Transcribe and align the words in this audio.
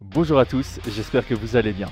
Bonjour 0.00 0.38
à 0.38 0.44
tous, 0.44 0.78
j'espère 0.88 1.26
que 1.26 1.34
vous 1.34 1.56
allez 1.56 1.72
bien. 1.72 1.88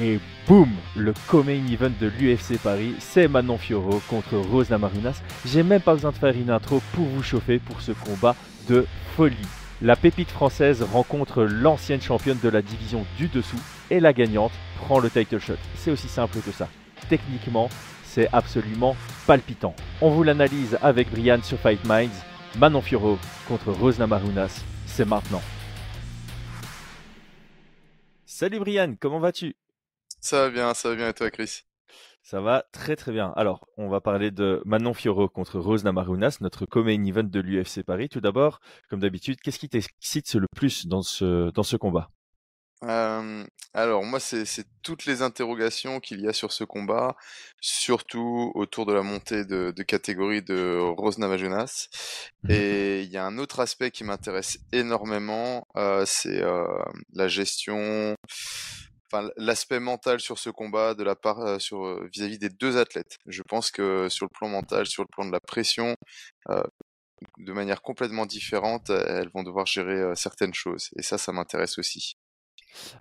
Et 0.00 0.18
boum, 0.48 0.68
le 0.96 1.14
co-main 1.28 1.64
event 1.70 1.92
de 2.00 2.08
l'UFC 2.08 2.58
Paris, 2.60 2.96
c'est 2.98 3.28
Manon 3.28 3.58
Fioro 3.58 4.02
contre 4.08 4.36
Rose 4.36 4.70
Namarunas. 4.70 5.22
J'ai 5.46 5.62
même 5.62 5.80
pas 5.80 5.94
besoin 5.94 6.10
de 6.10 6.16
faire 6.16 6.36
une 6.36 6.50
intro 6.50 6.82
pour 6.92 7.06
vous 7.06 7.22
chauffer 7.22 7.60
pour 7.60 7.80
ce 7.80 7.92
combat 7.92 8.34
de 8.68 8.84
folie. 9.16 9.36
La 9.80 9.94
pépite 9.94 10.30
française 10.30 10.82
rencontre 10.82 11.44
l'ancienne 11.44 12.02
championne 12.02 12.40
de 12.42 12.48
la 12.48 12.60
division 12.60 13.06
du 13.18 13.28
dessous 13.28 13.60
et 13.88 14.00
la 14.00 14.12
gagnante 14.12 14.52
prend 14.78 14.98
le 14.98 15.08
title 15.08 15.38
shot. 15.38 15.54
C'est 15.76 15.92
aussi 15.92 16.08
simple 16.08 16.40
que 16.40 16.50
ça. 16.50 16.68
Techniquement, 17.08 17.70
c'est 18.04 18.28
absolument 18.32 18.96
palpitant. 19.28 19.76
On 20.00 20.10
vous 20.10 20.24
l'analyse 20.24 20.76
avec 20.82 21.08
Brian 21.08 21.38
sur 21.42 21.58
Fight 21.60 21.84
Minds. 21.86 22.24
Manon 22.58 22.82
Fioro 22.82 23.16
contre 23.46 23.70
Rose 23.70 24.00
Namarunas, 24.00 24.64
c'est 24.86 25.06
maintenant. 25.06 25.42
Salut 28.36 28.58
Brian, 28.58 28.96
comment 28.98 29.20
vas-tu? 29.20 29.54
Ça 30.20 30.40
va 30.40 30.50
bien, 30.50 30.74
ça 30.74 30.88
va 30.88 30.96
bien 30.96 31.08
et 31.10 31.14
toi 31.14 31.30
Chris? 31.30 31.60
Ça 32.20 32.40
va 32.40 32.64
très 32.72 32.96
très 32.96 33.12
bien. 33.12 33.32
Alors, 33.36 33.68
on 33.76 33.88
va 33.88 34.00
parler 34.00 34.32
de 34.32 34.60
Manon 34.64 34.92
Fioro 34.92 35.28
contre 35.28 35.60
Rose 35.60 35.84
Namarunas, 35.84 36.38
notre 36.40 36.66
co-main 36.66 37.04
event 37.04 37.22
de 37.22 37.38
l'UFC 37.38 37.84
Paris. 37.84 38.08
Tout 38.08 38.20
d'abord, 38.20 38.58
comme 38.90 38.98
d'habitude, 38.98 39.40
qu'est-ce 39.40 39.60
qui 39.60 39.68
t'excite 39.68 40.34
le 40.34 40.48
plus 40.52 40.88
dans 40.88 41.02
ce, 41.02 41.52
dans 41.52 41.62
ce 41.62 41.76
combat? 41.76 42.10
Alors 42.82 44.04
moi 44.04 44.20
c'est 44.20 44.44
toutes 44.82 45.06
les 45.06 45.22
interrogations 45.22 46.00
qu'il 46.00 46.20
y 46.20 46.28
a 46.28 46.32
sur 46.32 46.52
ce 46.52 46.64
combat, 46.64 47.16
surtout 47.60 48.52
autour 48.54 48.86
de 48.86 48.92
la 48.92 49.02
montée 49.02 49.44
de, 49.44 49.70
catégorie 49.82 50.42
de 50.42 50.78
Rose 50.96 51.18
Namajunas. 51.18 51.88
Mmh 52.44 52.50
et 52.50 53.02
il 53.02 53.10
y 53.10 53.16
a 53.16 53.24
un 53.24 53.38
autre 53.38 53.60
aspect 53.60 53.90
qui 53.90 54.04
m'intéresse 54.04 54.58
énormément, 54.72 55.66
c'est 56.04 56.42
la 57.12 57.28
gestion, 57.28 58.14
enfin 59.10 59.30
l'aspect 59.36 59.80
mental 59.80 60.20
sur 60.20 60.38
ce 60.38 60.50
combat 60.50 60.94
de 60.94 61.04
la 61.04 61.16
part 61.16 61.60
sur 61.60 62.04
vis-à-vis 62.12 62.38
des 62.38 62.50
deux 62.50 62.76
athlètes. 62.76 63.18
Je 63.26 63.42
pense 63.42 63.70
que 63.70 64.08
sur 64.08 64.26
le 64.26 64.30
plan 64.30 64.48
mental, 64.48 64.86
sur 64.86 65.02
le 65.02 65.08
plan 65.08 65.24
de 65.24 65.32
la 65.32 65.40
pression, 65.40 65.96
de 67.38 67.52
manière 67.52 67.82
complètement 67.82 68.26
différente, 68.26 68.90
elles 68.90 69.30
vont 69.30 69.42
devoir 69.42 69.66
gérer 69.66 70.14
certaines 70.14 70.54
choses. 70.54 70.90
Et 70.96 71.02
ça, 71.02 71.18
ça 71.18 71.32
m'intéresse 71.32 71.78
aussi. 71.78 72.16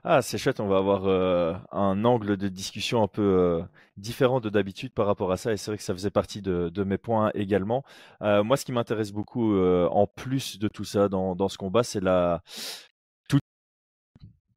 Ah, 0.03 0.21
c'est 0.21 0.37
chouette, 0.37 0.59
on 0.59 0.67
va 0.67 0.77
avoir 0.77 1.05
euh, 1.05 1.53
un 1.71 2.05
angle 2.05 2.37
de 2.37 2.47
discussion 2.47 3.03
un 3.03 3.07
peu 3.07 3.21
euh, 3.21 3.63
différent 3.97 4.39
de 4.39 4.49
d'habitude 4.49 4.93
par 4.93 5.05
rapport 5.05 5.31
à 5.31 5.37
ça, 5.37 5.53
et 5.53 5.57
c'est 5.57 5.71
vrai 5.71 5.77
que 5.77 5.83
ça 5.83 5.93
faisait 5.93 6.11
partie 6.11 6.41
de, 6.41 6.83
mes 6.83 6.97
points 6.97 7.31
également. 7.33 7.83
Euh, 8.21 8.43
moi, 8.43 8.57
ce 8.57 8.65
qui 8.65 8.71
m'intéresse 8.71 9.11
beaucoup, 9.11 9.57
en 9.57 10.07
plus 10.07 10.59
de 10.59 10.67
tout 10.67 10.83
ça 10.83 11.09
dans, 11.09 11.35
dans 11.35 11.49
ce 11.49 11.57
combat, 11.57 11.83
c'est 11.83 12.01
la, 12.01 12.41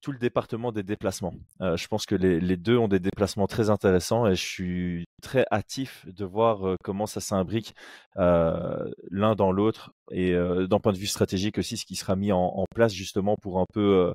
tout, 0.03 0.13
le 0.13 0.19
département 0.19 0.71
des 0.71 0.85
déplacements. 0.85 1.35
je 1.61 1.87
pense 1.89 2.07
que 2.07 2.15
les, 2.15 2.39
les, 2.39 2.57
deux 2.57 2.79
ont 2.79 2.87
des 2.87 3.01
déplacements 3.01 3.49
très 3.49 3.71
intéressants, 3.71 4.29
et 4.29 4.37
je 4.37 4.45
suis 4.45 5.05
très 5.21 5.45
hâtif 5.51 6.07
de 6.07 6.25
voir 6.25 6.77
comment 6.85 7.07
ça 7.07 7.21
s'imbrique 7.21 7.75
l'un 8.15 9.35
dans 9.37 9.51
l'autre, 9.51 9.93
et 10.13 10.33
d'un 10.33 10.79
point 10.79 10.93
de 10.93 10.99
vue 10.99 11.09
stratégique 11.09 11.59
aussi, 11.59 11.77
ce 11.77 11.85
qui 11.85 11.97
sera 11.97 12.15
mis 12.15 12.31
en 12.31 12.65
place 12.73 12.93
justement 12.93 13.37
pour 13.37 13.59
un 13.59 13.67
peu 13.73 14.15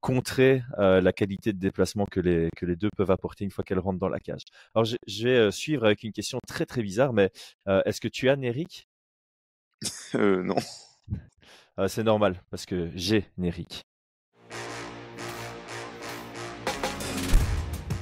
contrer 0.00 0.62
euh, 0.78 1.00
la 1.00 1.12
qualité 1.12 1.52
de 1.52 1.58
déplacement 1.58 2.06
que 2.06 2.20
les, 2.20 2.48
que 2.56 2.66
les 2.66 2.76
deux 2.76 2.90
peuvent 2.96 3.10
apporter 3.10 3.44
une 3.44 3.50
fois 3.50 3.64
qu'elles 3.64 3.78
rentrent 3.78 3.98
dans 3.98 4.08
la 4.08 4.20
cage. 4.20 4.42
Alors, 4.74 4.84
je, 4.84 4.96
vais 5.24 5.36
euh, 5.36 5.50
suivre 5.50 5.84
avec 5.84 6.02
une 6.02 6.12
question 6.12 6.38
très 6.46 6.66
très 6.66 6.82
bizarre, 6.82 7.12
mais 7.12 7.30
euh, 7.68 7.82
est-ce 7.84 8.00
que 8.00 8.08
tu 8.08 8.28
as 8.28 8.36
Néric? 8.36 8.88
Non. 10.14 10.56
C'est 11.86 12.02
normal, 12.02 12.42
parce 12.50 12.66
que 12.66 12.90
j'ai 12.96 13.24
Néric. 13.36 13.82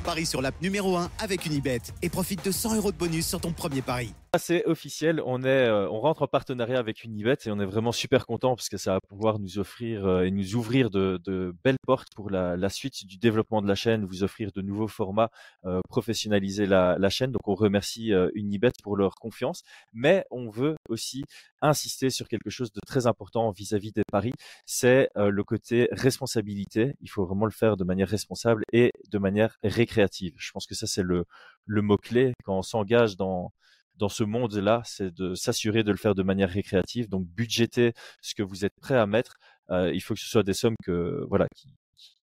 Paris 0.02 0.24
sur 0.24 0.40
l'app 0.40 0.62
numéro 0.62 0.96
1 0.96 1.10
avec 1.18 1.44
Unibet 1.44 1.82
et 2.00 2.08
profite 2.08 2.42
de 2.42 2.52
100 2.52 2.76
euros 2.76 2.92
de 2.92 2.96
bonus 2.96 3.26
sur 3.26 3.40
ton 3.40 3.52
premier 3.52 3.82
pari. 3.82 4.14
C'est 4.38 4.64
officiel, 4.66 5.22
on, 5.24 5.42
est, 5.44 5.46
euh, 5.46 5.88
on 5.90 6.00
rentre 6.00 6.22
en 6.22 6.26
partenariat 6.26 6.78
avec 6.78 7.04
Unibet 7.04 7.36
et 7.46 7.50
on 7.50 7.60
est 7.60 7.64
vraiment 7.64 7.92
super 7.92 8.26
content 8.26 8.56
parce 8.56 8.68
que 8.68 8.76
ça 8.76 8.94
va 8.94 9.00
pouvoir 9.00 9.38
nous 9.38 9.58
offrir 9.58 10.06
euh, 10.06 10.22
et 10.22 10.30
nous 10.30 10.56
ouvrir 10.56 10.90
de, 10.90 11.20
belles 11.64 11.76
portes 11.86 12.08
pour 12.14 12.30
la, 12.30 12.68
suite 12.68 13.06
du 13.06 13.18
développement 13.18 13.62
de 13.62 13.68
la 13.68 13.74
chaîne, 13.74 14.04
vous 14.04 14.24
offrir 14.24 14.50
de 14.54 14.62
nouveaux 14.62 14.88
formats, 14.88 15.30
euh, 15.64 15.80
professionnaliser 15.88 16.66
la, 16.66 17.08
chaîne. 17.08 17.30
Donc 17.30 17.46
on 17.46 17.54
remercie 17.54 18.12
Unibet 18.34 18.72
pour 18.82 18.96
leur 18.96 19.14
confiance, 19.14 19.62
mais 19.92 20.24
on 20.30 20.50
veut 20.50 20.76
aussi 20.88 21.24
insister 21.62 22.10
sur 22.10 22.28
quelque 22.28 22.50
chose 22.50 22.72
de 22.72 22.80
très 22.86 23.06
important 23.06 23.50
vis-à-vis 23.50 23.92
des 23.92 24.02
paris, 24.10 24.32
c'est 24.66 25.08
le 25.16 25.44
côté 25.44 25.88
responsabilité. 25.92 26.94
Il 27.00 27.08
faut 27.08 27.24
vraiment 27.24 27.46
le 27.46 27.52
faire 27.52 27.76
de 27.76 27.84
manière 27.84 28.08
responsable 28.08 28.64
et 28.72 28.92
de 29.10 29.18
manière 29.18 29.56
récréative. 29.62 30.34
Je 30.36 30.50
pense 30.52 30.66
que 30.66 30.74
ça 30.74 30.86
c'est 30.86 31.02
le, 31.02 31.24
le 31.64 31.82
mot-clé 31.82 32.32
quand 32.44 32.58
on 32.58 32.62
s'engage 32.62 33.16
dans 33.16 33.52
dans 33.96 34.08
ce 34.08 34.24
monde-là, 34.24 34.82
c'est 34.84 35.12
de 35.14 35.34
s'assurer 35.34 35.82
de 35.84 35.90
le 35.90 35.96
faire 35.98 36.14
de 36.14 36.22
manière 36.22 36.50
récréative. 36.50 37.08
Donc, 37.08 37.26
budgéter 37.26 37.92
ce 38.22 38.34
que 38.34 38.42
vous 38.42 38.64
êtes 38.64 38.74
prêt 38.80 38.96
à 38.96 39.06
mettre. 39.06 39.36
Euh, 39.70 39.92
il 39.94 40.00
faut 40.00 40.14
que 40.14 40.20
ce 40.20 40.28
soit 40.28 40.42
des 40.42 40.54
sommes 40.54 40.76
que, 40.84 41.24
voilà, 41.28 41.46
qui, 41.54 41.68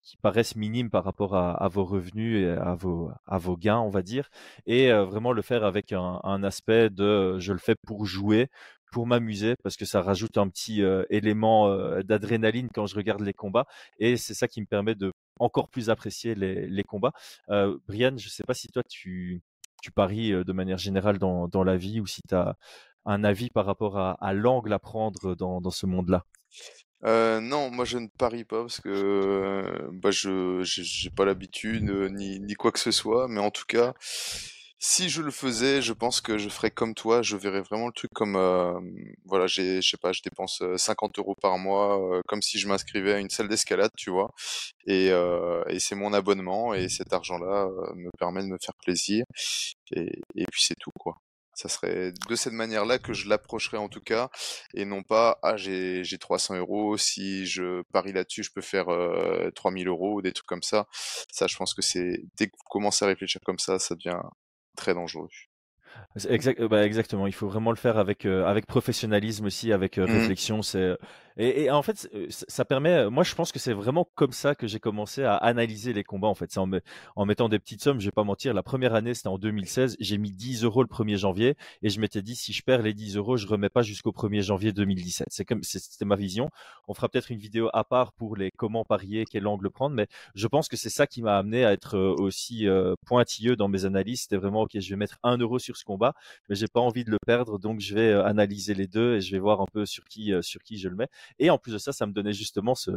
qui 0.06 0.17
paraissent 0.19 0.55
minimes 0.55 0.89
par 0.89 1.05
rapport 1.05 1.34
à, 1.34 1.69
vos 1.69 1.84
revenus 1.84 2.44
et 2.44 2.50
à 2.50 2.75
vos, 2.77 3.11
à 3.27 3.39
vos 3.39 3.56
gains, 3.56 3.81
on 3.81 3.91
va 3.91 4.03
dire. 4.03 4.31
Et 4.65 4.93
euh, 4.93 5.05
vraiment 5.05 5.33
le 5.33 5.43
faire 5.43 5.65
avec 5.65 5.93
un, 5.93 6.21
un, 6.22 6.44
aspect 6.44 6.91
de 6.91 7.39
je 7.41 7.53
le 7.53 7.59
fais 7.59 7.75
pour 7.75 8.06
jouer, 8.06 8.49
pour 8.93 9.09
m'amuser, 9.09 9.56
parce 9.65 9.77
que 9.77 9.84
ça 9.84 10.03
rajoute 10.03 10.38
un 10.38 10.49
petit 10.49 10.83
euh, 10.83 11.03
élément 11.11 11.69
euh, 11.69 12.03
d'adrénaline 12.03 12.69
quand 12.73 12.87
je 12.87 12.94
regarde 12.94 13.23
les 13.23 13.33
combats. 13.33 13.67
Et 13.99 14.17
c'est 14.17 14.34
ça 14.34 14.47
qui 14.47 14.61
me 14.61 14.67
permet 14.67 14.94
de 14.94 15.12
encore 15.41 15.69
plus 15.69 15.91
apprécier 15.91 16.37
les, 16.37 16.69
les 16.69 16.84
combats. 16.84 17.12
Brian, 17.49 18.17
je 18.17 18.27
ne 18.27 18.31
sais 18.31 18.44
pas 18.44 18.55
si 18.55 18.69
toi 18.69 18.83
tu 18.88 19.43
tu 19.82 19.91
paries 19.91 20.32
de 20.32 20.53
manière 20.53 20.78
générale 20.78 21.19
dans, 21.19 21.64
la 21.64 21.76
vie 21.76 22.00
ou 22.00 22.06
si 22.06 22.22
tu 22.22 22.34
as 22.34 22.56
un 23.04 23.25
avis 23.25 23.50
par 23.50 23.66
rapport 23.66 23.98
à, 23.98 24.32
l'angle 24.32 24.72
à 24.72 24.78
prendre 24.78 25.34
dans, 25.34 25.70
ce 25.70 25.87
monde-là? 25.87 26.25
Non, 27.03 27.70
moi 27.70 27.84
je 27.84 27.98
ne 27.98 28.09
parie 28.09 28.44
pas 28.44 28.62
parce 28.62 28.81
que 28.81 29.91
bah, 29.92 30.10
je 30.10 30.62
j'ai 30.62 31.10
pas 31.10 31.25
l'habitude 31.25 31.84
ni 32.10 32.54
quoi 32.54 32.72
que 32.72 32.81
ce 32.81 32.91
soit, 32.91 33.28
mais 33.28 33.41
en 33.41 33.50
tout 33.50 33.66
cas, 33.66 33.94
si 34.78 35.09
je 35.09 35.22
le 35.22 35.31
faisais, 35.31 35.81
je 35.82 35.92
pense 35.92 36.20
que 36.20 36.38
je 36.38 36.48
ferais 36.48 36.70
comme 36.70 36.94
toi. 36.94 37.22
Je 37.22 37.37
verrais 37.37 37.62
vraiment 37.62 37.87
le 37.87 37.92
truc 37.92 38.10
comme, 38.14 38.37
euh, 38.37 38.78
voilà, 39.25 39.47
j'ai, 39.47 39.81
je 39.82 39.91
sais 39.91 39.97
pas, 39.97 40.12
je 40.12 40.22
dépense 40.22 40.62
50 40.76 41.19
euros 41.19 41.34
par 41.41 41.59
mois, 41.59 41.98
euh, 42.19 42.20
comme 42.28 42.42
si 42.42 42.59
je 42.59 42.69
m'inscrivais 42.69 43.14
à 43.14 43.19
une 43.19 43.31
salle 43.31 43.48
d'escalade, 43.48 43.91
tu 43.97 44.10
vois. 44.10 44.31
Et, 44.87 45.10
euh, 45.10 45.64
et 45.69 45.81
c'est 45.81 45.94
mon 45.94 46.12
abonnement 46.12 46.75
et 46.75 46.88
cet 46.88 47.12
argent-là 47.12 47.69
me 47.94 48.10
permet 48.19 48.42
de 48.42 48.48
me 48.48 48.59
faire 48.62 48.75
plaisir. 48.82 49.25
Et, 49.92 50.20
et 50.34 50.44
puis 50.50 50.62
c'est 50.62 50.76
tout, 50.78 50.91
quoi. 50.98 51.16
Ça 51.56 51.70
serait 51.70 52.12
de 52.28 52.37
cette 52.37 52.53
manière-là 52.53 52.98
que 52.98 53.14
je 53.14 53.28
l'approcherais 53.31 53.78
en 53.78 53.88
tout 53.88 54.03
cas, 54.03 54.28
et 54.75 54.84
non 54.84 55.03
pas 55.03 55.38
ah 55.43 55.56
j'ai 55.56 56.04
j'ai 56.04 56.19
300 56.19 56.56
euros, 56.56 56.98
si 56.98 57.47
je 57.47 57.82
parie 57.94 58.12
là-dessus, 58.12 58.43
je 58.43 58.50
peux 58.53 58.60
faire 58.60 58.91
euh, 58.91 59.50
3000 59.54 59.88
euros 59.88 60.16
ou 60.16 60.22
des 60.22 60.32
trucs 60.32 60.47
comme 60.47 60.62
ça. 60.62 60.87
Ça, 61.32 61.47
je 61.47 61.56
pense 61.56 61.72
que 61.72 61.81
c'est 61.81 62.20
dès 62.37 62.48
que 62.48 62.53
vous 62.58 62.64
commencez 62.70 63.06
à 63.06 63.08
réfléchir 63.08 63.41
comme 63.43 63.58
ça, 63.58 63.78
ça 63.78 63.94
devient 63.94 64.20
très 64.76 64.94
dangereux. 64.94 65.28
Exact, 66.28 66.62
bah 66.62 66.84
exactement, 66.84 67.26
il 67.26 67.32
faut 67.32 67.48
vraiment 67.48 67.70
le 67.70 67.76
faire 67.76 67.98
avec, 67.98 68.25
euh, 68.25 68.47
avec 68.47 68.66
professionnalisme 68.66 69.47
aussi, 69.47 69.72
avec 69.72 69.98
euh, 69.98 70.06
mmh 70.06 70.10
réflexion. 70.12 70.62
C'est 70.62 70.97
et, 71.37 71.71
en 71.71 71.83
fait, 71.83 72.09
ça 72.31 72.65
permet. 72.65 73.11
Moi, 73.11 73.23
je 73.23 73.35
pense 73.35 73.53
que 73.53 73.59
c'est 73.59 73.75
vraiment 73.75 74.09
comme 74.15 74.33
ça 74.33 74.55
que 74.55 74.67
j'ai 74.67 74.81
commencé 74.81 75.23
à 75.23 75.37
analyser 75.37 75.93
les 75.93 76.03
combats. 76.03 76.29
En 76.29 76.35
fait, 76.35 76.51
c'est 76.51 76.61
en, 76.61 76.71
en, 77.17 77.27
mettant 77.27 77.49
des 77.49 77.59
petites 77.59 77.83
sommes. 77.83 78.01
Je 78.01 78.07
vais 78.07 78.13
pas 78.13 78.25
mentir. 78.25 78.55
La 78.55 78.63
première 78.63 78.95
année, 78.95 79.13
c'était 79.13 79.29
en 79.29 79.39
2016. 79.39 79.97
J'ai 80.01 80.19
mis 80.19 80.33
10 80.33 80.65
euros 80.65 80.83
le 80.83 80.89
1er 80.89 81.17
janvier 81.17 81.57
et 81.83 81.91
je 81.91 82.01
m'étais 82.01 82.23
dit 82.23 82.35
si 82.37 82.53
je 82.53 82.63
perds 82.63 82.83
les 82.83 82.95
10 82.95 83.17
euros, 83.17 83.37
je 83.37 83.47
remets 83.47 83.69
pas 83.69 83.83
jusqu'au 83.83 84.13
1er 84.13 84.43
janvier 84.43 84.73
2017. 84.73 85.27
C'est 85.31 85.45
comme 85.45 85.63
c'était 85.63 86.05
ma 86.05 86.17
vision. 86.17 86.51
On 86.89 86.95
fera 86.95 87.09
peut-être 87.09 87.31
une 87.31 87.39
vidéo 87.39 87.69
à 87.73 87.85
part 87.85 88.13
pour 88.13 88.37
les 88.37 88.51
comment 88.51 88.85
parier, 88.85 89.25
quel 89.31 89.47
angle 89.47 89.71
prendre, 89.71 89.95
mais 89.95 90.07
je 90.35 90.47
pense 90.47 90.69
que 90.69 90.77
c'est 90.77 90.91
ça 90.91 91.06
qui 91.06 91.23
m'a 91.23 91.37
amené 91.37 91.65
à 91.65 91.73
être 91.73 91.99
aussi 91.99 92.67
pointilleux 93.05 93.56
dans 93.56 93.69
mes 93.69 93.85
analyses. 93.85 94.23
C'était 94.23 94.37
vraiment 94.37 94.62
ok, 94.62 94.79
je 94.79 94.91
vais 94.91 94.97
mettre 94.97 95.19
1 95.23 95.39
euro 95.39 95.59
sur 95.59 95.77
ce 95.77 95.85
combat, 95.85 96.15
mais 96.49 96.56
j'ai 96.56 96.69
pas 96.69 96.81
envie 96.81 97.05
de 97.05 97.11
le 97.11 97.19
perdre, 97.25 97.59
donc 97.59 97.81
je 97.81 97.94
vais 97.94 98.12
analyser 98.12 98.75
les 98.75 98.87
deux 98.87 99.17
et 99.17 99.21
je 99.21 99.32
vais 99.32 99.39
voir 99.39 99.61
un 99.61 99.67
peu 99.73 99.85
sur 99.87 100.05
qui 100.05 100.32
sur 100.41 100.62
qui 100.62 100.79
je 100.79 100.89
le 100.89 100.97
mets. 100.97 101.09
Et 101.38 101.50
en 101.50 101.58
plus 101.58 101.73
de 101.73 101.78
ça, 101.78 101.93
ça 101.93 102.06
me 102.06 102.12
donnait 102.12 102.32
justement 102.32 102.75
ce, 102.75 102.90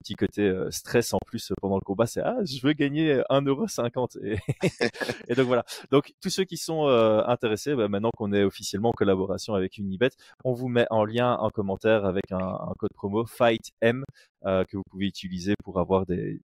petit 0.00 0.14
côté 0.14 0.42
euh, 0.42 0.70
stress 0.70 1.12
en 1.12 1.18
plus 1.26 1.50
euh, 1.50 1.54
pendant 1.60 1.76
le 1.76 1.80
combat. 1.80 2.06
C'est 2.06 2.20
ah, 2.20 2.36
je 2.44 2.60
veux 2.66 2.72
gagner 2.72 3.20
1,50€. 3.30 4.24
Et, 4.24 4.38
et 5.28 5.34
donc 5.34 5.46
voilà. 5.46 5.64
Donc 5.90 6.12
tous 6.20 6.30
ceux 6.30 6.44
qui 6.44 6.56
sont 6.56 6.86
euh, 6.88 7.22
intéressés, 7.26 7.74
bah, 7.74 7.88
maintenant 7.88 8.10
qu'on 8.16 8.32
est 8.32 8.44
officiellement 8.44 8.90
en 8.90 8.92
collaboration 8.92 9.54
avec 9.54 9.78
Unibet, 9.78 10.10
on 10.44 10.52
vous 10.52 10.68
met 10.68 10.86
en 10.90 11.04
lien 11.04 11.36
en 11.36 11.50
commentaire 11.50 12.04
avec 12.04 12.32
un, 12.32 12.72
code 12.78 12.92
promo 12.94 13.26
FIGHTM 13.26 14.04
que 14.44 14.76
vous 14.76 14.82
pouvez 14.90 15.06
utiliser 15.06 15.54
pour 15.62 15.78
avoir 15.78 16.06
des 16.06 16.40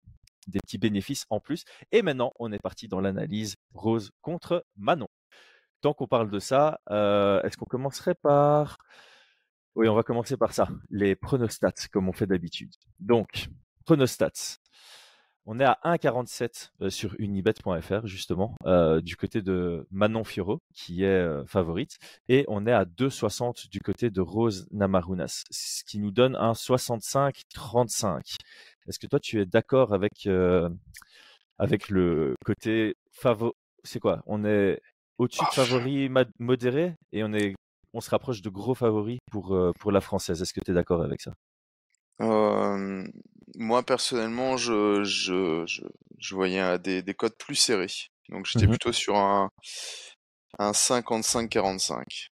petits 0.53 0.79
bénéfices 0.79 1.25
en 1.31 1.41
plus. 1.41 1.65
Et 1.93 2.03
maintenant, 2.03 2.33
on 2.39 2.53
est 2.53 2.59
parti 2.59 2.89
dans 2.89 3.01
l'analyse 3.01 3.57
Rose 3.75 4.11
contre 4.23 4.65
Manon. 4.77 5.09
Tant 5.81 5.95
qu'on 5.95 6.07
parle 6.07 6.31
de 6.31 6.39
ça, 6.39 6.81
est-ce 6.91 7.57
qu'on 7.57 7.67
commencerait 7.67 8.15
par 8.15 8.79
oui, 9.79 9.89
on 9.89 9.95
va 9.95 10.03
commencer 10.03 10.37
par 10.37 10.53
ça. 10.53 10.69
Les 10.91 11.15
pronostats, 11.15 11.87
comme 11.93 12.09
on 12.09 12.13
fait 12.13 12.27
d'habitude. 12.27 12.75
Donc, 12.99 13.49
pronostats. 13.85 14.59
On 15.47 15.61
est 15.61 15.65
à 15.65 15.79
1,47 15.85 16.73
euh, 16.83 16.91
sur 16.91 17.15
unibet.fr, 17.21 18.05
justement, 18.05 18.57
euh, 18.67 19.01
du 19.01 19.17
côté 19.17 19.41
de 19.41 19.87
Manon 19.93 20.25
Fioro, 20.25 20.61
qui 20.75 21.05
est 21.05 21.07
euh, 21.07 21.47
favorite. 21.47 21.99
Et 22.29 22.45
on 22.49 22.67
est 22.67 22.73
à 22.73 22.87
2,60 22.87 23.71
du 23.71 23.79
côté 23.79 24.11
de 24.11 24.21
Rose 24.21 24.67
Namarunas, 24.73 25.45
ce 25.53 25.85
qui 25.85 26.01
nous 26.01 26.11
donne 26.11 26.35
un 26.35 26.55
65-35. 26.55 28.37
Est-ce 28.89 28.99
que 28.99 29.07
toi, 29.07 29.21
tu 29.21 29.41
es 29.41 29.47
d'accord 29.47 29.95
avec, 29.95 30.29
avec 31.59 31.89
le 31.89 32.35
côté 32.45 32.97
favori 33.13 33.53
C'est 33.85 34.01
quoi? 34.01 34.25
On 34.27 34.45
est 34.45 34.81
au-dessus 35.19 35.41
de 35.43 35.47
ah, 35.51 35.53
favoris 35.53 36.11
modérés 36.41 36.95
et 37.13 37.23
on, 37.23 37.33
est, 37.33 37.55
on 37.95 38.01
se 38.01 38.11
rapproche 38.11 38.43
de 38.43 38.51
gros 38.51 38.75
favoris 38.75 39.19
pour, 39.31 39.57
pour 39.79 39.93
la 39.93 40.01
française. 40.01 40.41
Est-ce 40.43 40.53
que 40.53 40.61
tu 40.61 40.71
es 40.71 40.75
d'accord 40.75 41.03
avec 41.03 41.21
ça? 41.21 41.33
Moi 42.21 43.83
personnellement, 43.83 44.57
je, 44.57 45.05
je, 45.05 45.65
je, 46.19 46.35
voyais 46.35 46.79
des, 46.79 47.03
des 47.03 47.15
codes 47.15 47.37
plus 47.39 47.55
serrés. 47.55 47.87
Donc 48.29 48.47
j'étais 48.47 48.67
mmh 48.67 48.71
plutôt 48.71 48.93
sur 48.93 49.17
un, 49.17 49.51
un 50.59 50.73
55-45. 50.73 52.29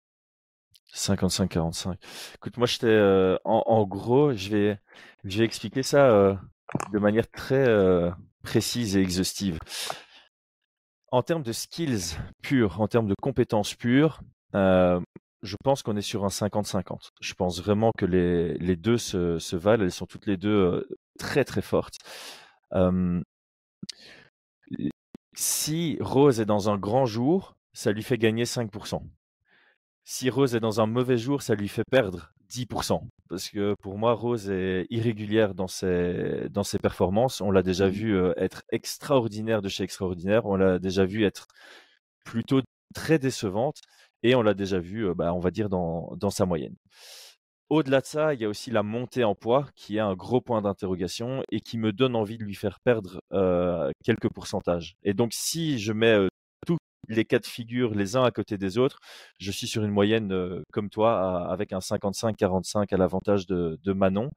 55-45. 0.93 1.95
Écoute, 2.35 2.57
moi 2.57 2.67
j'étais 2.67 2.97
en, 3.43 3.63
en, 3.65 3.85
gros, 3.85 4.33
je 4.33 4.49
vais, 4.49 4.79
je 5.23 5.39
vais 5.39 5.45
expliquer 5.45 5.83
ça 5.83 6.39
de 6.91 6.99
manière 6.99 7.29
très 7.29 7.67
précise 8.43 8.95
et 8.95 9.01
exhaustive. 9.01 9.57
En 11.11 11.21
termes 11.21 11.43
de 11.43 11.51
skills 11.51 12.17
purs, 12.41 12.81
en 12.81 12.87
termes 12.87 13.07
de 13.07 13.15
compétences 13.21 13.75
pures, 13.75 14.21
je 15.45 15.55
pense 15.63 15.83
qu'on 15.83 15.95
est 15.95 16.01
sur 16.01 16.25
un 16.25 16.29
50-50. 16.29 17.11
Je 17.21 17.33
pense 17.33 17.61
vraiment 17.61 17.91
que 17.97 18.05
les, 18.05 18.57
les 18.57 18.75
deux 18.75 18.97
se, 18.97 19.39
se, 19.39 19.55
valent. 19.55 19.83
Elles 19.83 19.91
sont 19.91 20.05
toutes 20.05 20.25
les 20.27 20.37
deux 20.37 20.87
très 21.19 21.45
très 21.45 21.61
fortes. 21.61 21.97
si 25.35 25.97
Rose 26.01 26.39
est 26.39 26.45
dans 26.45 26.69
un 26.69 26.77
grand 26.77 27.05
jour, 27.05 27.55
ça 27.73 27.91
lui 27.91 28.03
fait 28.03 28.17
gagner 28.17 28.45
5%. 28.45 29.01
Si 30.03 30.29
Rose 30.29 30.55
est 30.55 30.59
dans 30.59 30.81
un 30.81 30.85
mauvais 30.85 31.17
jour, 31.17 31.41
ça 31.41 31.55
lui 31.55 31.67
fait 31.67 31.83
perdre 31.89 32.31
10%. 32.49 33.01
Parce 33.29 33.49
que 33.49 33.75
pour 33.81 33.97
moi, 33.97 34.13
Rose 34.13 34.49
est 34.49 34.85
irrégulière 34.89 35.55
dans 35.55 35.67
ses, 35.67 36.47
dans 36.51 36.63
ses 36.63 36.79
performances. 36.79 37.41
On 37.41 37.51
l'a 37.51 37.63
déjà 37.63 37.87
mmh 37.87 37.91
vu 37.91 38.19
être 38.37 38.63
extraordinaire 38.71 39.61
de 39.61 39.69
chez 39.69 39.83
extraordinaire. 39.83 40.45
On 40.45 40.55
l'a 40.55 40.79
déjà 40.79 41.05
vu 41.05 41.25
être 41.25 41.47
plutôt 42.23 42.61
très 42.93 43.19
décevante. 43.19 43.81
Et 44.25 44.33
on 44.33 44.41
l'a 44.41 44.55
déjà 44.55 44.79
vu, 44.79 45.13
bah, 45.13 45.35
on 45.35 45.39
va 45.39 45.51
dire, 45.51 45.69
dans, 45.69 46.29
sa 46.31 46.47
moyenne. 46.47 46.75
Au-delà 47.69 48.01
de 48.01 48.07
ça, 48.07 48.33
il 48.33 48.41
y 48.41 48.45
a 48.45 48.49
aussi 48.49 48.71
la 48.71 48.81
montée 48.81 49.23
en 49.23 49.35
poids 49.35 49.67
qui 49.75 49.97
est 49.97 49.99
un 49.99 50.15
gros 50.15 50.41
point 50.41 50.63
d'interrogation 50.63 51.43
et 51.51 51.59
qui 51.59 51.77
me 51.77 51.93
donne 51.93 52.15
envie 52.15 52.39
de 52.39 52.43
lui 52.43 52.55
faire 52.55 52.79
perdre 52.79 53.19
quelques 54.03 54.29
pourcentages. 54.33 54.95
Et 55.03 55.13
donc, 55.13 55.31
si 55.31 55.77
je 55.77 55.93
mets 55.93 56.27
tous 56.65 56.77
les 57.07 57.23
quatre 57.23 57.45
figures 57.45 57.93
les 57.93 58.15
uns 58.15 58.23
à 58.23 58.31
côté 58.31 58.57
des 58.57 58.79
autres, 58.79 58.97
je 59.37 59.51
suis 59.51 59.67
sur 59.67 59.83
une 59.83 59.91
moyenne 59.91 60.63
comme 60.71 60.89
toi 60.89 61.47
avec 61.51 61.71
un 61.71 61.77
55-45 61.77 62.91
à 62.91 62.97
l'avantage 62.97 63.45
de, 63.45 63.93
Manon. 63.93 64.31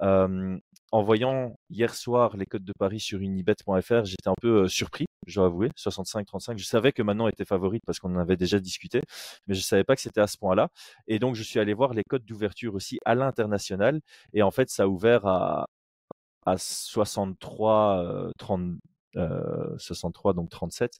En 0.00 1.02
voyant 1.02 1.56
hier 1.70 1.94
soir 1.94 2.36
les 2.36 2.46
codes 2.46 2.64
de 2.64 2.72
Paris 2.78 3.00
sur 3.00 3.20
unibet.fr, 3.20 4.04
j'étais 4.04 4.28
un 4.28 4.34
peu 4.40 4.68
surpris 4.68 5.06
je 5.26 5.36
dois 5.36 5.46
avouer, 5.46 5.70
65-35. 5.76 6.58
Je 6.58 6.64
savais 6.64 6.92
que 6.92 7.02
Manon 7.02 7.28
était 7.28 7.44
favorite 7.44 7.82
parce 7.86 7.98
qu'on 7.98 8.14
en 8.14 8.18
avait 8.18 8.36
déjà 8.36 8.58
discuté, 8.58 9.00
mais 9.46 9.54
je 9.54 9.60
ne 9.60 9.64
savais 9.64 9.84
pas 9.84 9.94
que 9.94 10.02
c'était 10.02 10.20
à 10.20 10.26
ce 10.26 10.36
point-là. 10.38 10.68
Et 11.06 11.18
donc, 11.18 11.34
je 11.34 11.42
suis 11.42 11.60
allé 11.60 11.74
voir 11.74 11.94
les 11.94 12.04
codes 12.04 12.24
d'ouverture 12.24 12.74
aussi 12.74 12.98
à 13.04 13.14
l'international. 13.14 14.00
Et 14.32 14.42
en 14.42 14.50
fait, 14.50 14.70
ça 14.70 14.84
a 14.84 14.86
ouvert 14.86 15.26
à, 15.26 15.66
à 16.46 16.58
63, 16.58 18.32
30, 18.38 18.74
63, 19.78 20.34
donc 20.34 20.50
37. 20.50 20.98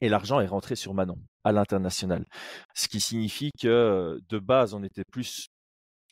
et 0.00 0.08
l'argent 0.08 0.40
est 0.40 0.46
rentré 0.46 0.76
sur 0.76 0.94
Manon 0.94 1.18
à 1.44 1.52
l'international. 1.52 2.26
Ce 2.74 2.88
qui 2.88 3.00
signifie 3.00 3.50
que 3.60 4.20
de 4.28 4.38
base, 4.38 4.74
on 4.74 4.82
était 4.82 5.04
plus 5.10 5.48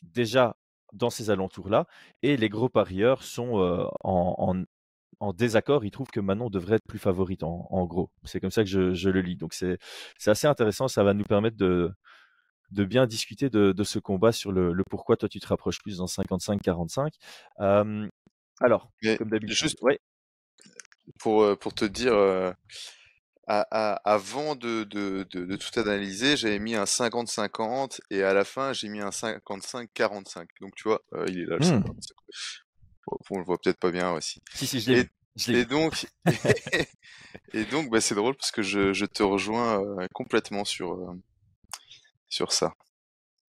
déjà 0.03 0.55
dans 0.93 1.09
ces 1.09 1.29
alentours-là. 1.29 1.87
Et 2.21 2.37
les 2.37 2.49
gros 2.49 2.69
parieurs 2.69 3.23
sont 3.23 3.89
en, 4.03 4.63
en 5.23 5.33
désaccord, 5.33 5.85
il 5.85 5.91
trouve 5.91 6.09
que 6.09 6.19
Manon 6.19 6.49
devrait 6.49 6.75
être 6.75 6.87
plus 6.87 6.99
favorite 6.99 7.43
en, 7.43 7.85
gros. 7.85 8.09
C'est 8.25 8.39
comme 8.39 8.51
ça 8.51 8.63
que 8.63 8.69
je, 8.69 9.09
le 9.09 9.21
lis. 9.21 9.37
Donc 9.37 9.53
c'est 9.53 9.77
assez 10.25 10.47
intéressant, 10.47 10.87
ça 10.87 11.03
va 11.03 11.13
nous 11.13 11.23
permettre 11.23 11.55
de, 11.55 11.91
de 12.71 12.83
bien 12.83 13.07
discuter 13.07 13.49
de, 13.49 13.83
ce 13.83 13.99
combat 13.99 14.31
sur 14.31 14.51
le, 14.51 14.75
pourquoi 14.89 15.15
toi 15.15 15.29
tu 15.29 15.39
te 15.39 15.47
rapproches 15.47 15.79
plus 15.79 15.97
dans 15.97 16.05
55-45. 16.05 17.13
alors, 18.59 18.91
comme 19.17 19.29
d'habitude, 19.29 19.55
juste 19.55 19.79
pour, 21.19 21.57
pour 21.57 21.73
te 21.73 21.85
dire, 21.85 22.13
avant 23.47 24.55
de, 24.55 24.83
de, 24.83 25.55
tout 25.55 25.79
analyser, 25.79 26.37
j'avais 26.37 26.59
mis 26.59 26.75
un 26.75 26.85
50-50 26.85 27.99
et 28.09 28.23
à 28.23 28.33
la 28.33 28.45
fin 28.45 28.73
j'ai 28.73 28.89
mis 28.89 29.01
un 29.01 29.09
55-45. 29.09 30.47
Donc 30.61 30.75
tu 30.75 30.87
vois, 30.87 31.01
euh, 31.13 31.25
il 31.27 31.39
est 31.41 31.45
là 31.45 31.57
le 31.57 31.63
55. 31.63 31.85
Mmh. 31.85 33.15
On 33.29 33.37
le 33.37 33.43
voit 33.43 33.57
peut-être 33.57 33.79
pas 33.79 33.91
bien 33.91 34.11
aussi. 34.11 34.41
Si, 34.53 34.65
si, 34.65 34.79
je 34.79 34.91
l'ai 34.91 35.09
et, 35.61 35.65
donc, 35.65 36.07
et 37.53 37.65
donc 37.65 37.89
bah, 37.89 37.99
c'est 37.99 38.15
drôle 38.15 38.35
parce 38.35 38.51
que 38.51 38.61
je, 38.61 39.05
te 39.05 39.23
rejoins 39.23 39.81
euh, 39.81 40.07
complètement 40.13 40.63
sur, 40.63 40.93
euh, 40.93 41.13
sur 42.29 42.51
ça. 42.51 42.75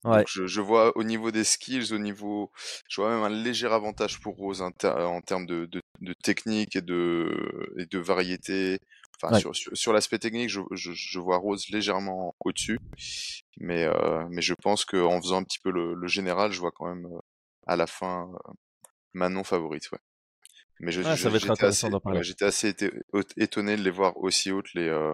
Ouais. 0.04 0.24
je, 0.26 0.60
vois 0.60 0.96
au 0.96 1.02
niveau 1.02 1.30
des 1.30 1.44
skills, 1.44 1.94
au 1.94 1.98
niveau, 1.98 2.52
je 2.88 3.00
vois 3.00 3.10
même 3.10 3.22
un 3.22 3.30
léger 3.30 3.66
avantage 3.66 4.20
pour 4.20 4.36
Rose 4.36 4.60
en, 4.60 4.70
termes 4.70 5.46
de, 5.46 5.68
de, 6.00 6.12
technique 6.22 6.76
et 6.76 6.82
de, 6.82 7.72
et 7.78 7.86
de 7.86 7.98
variété. 7.98 8.80
Enfin, 9.22 9.38
sur, 9.38 9.54
sur, 9.54 9.92
l'aspect 9.92 10.18
technique, 10.18 10.50
je, 10.50 10.60
je, 10.72 11.18
vois 11.18 11.38
Rose 11.38 11.68
légèrement 11.70 12.34
au-dessus, 12.40 12.78
mais, 13.58 13.84
euh, 13.84 14.24
mais 14.28 14.42
je 14.42 14.54
pense 14.54 14.84
qu'en 14.84 15.22
faisant 15.22 15.38
un 15.38 15.44
petit 15.44 15.60
peu 15.60 15.70
le, 15.70 15.94
le, 15.94 16.08
général, 16.08 16.52
je 16.52 16.60
vois 16.60 16.72
quand 16.72 16.86
même 16.86 17.08
à 17.66 17.76
la 17.76 17.86
fin 17.86 18.28
Manon 19.14 19.44
favorite, 19.44 19.90
ouais. 19.92 20.00
Mais 20.80 20.90
je, 20.90 21.02
ça 21.02 21.30
va 21.30 21.36
être 21.36 21.50
intéressant 21.50 21.88
d'en 21.88 22.00
parler. 22.00 22.22
J'étais 22.24 22.44
assez 22.44 22.74
étonné 23.36 23.76
de 23.76 23.82
les 23.82 23.90
voir 23.90 24.16
aussi 24.18 24.50
hautes, 24.50 24.74
les, 24.74 24.88
euh... 24.88 25.12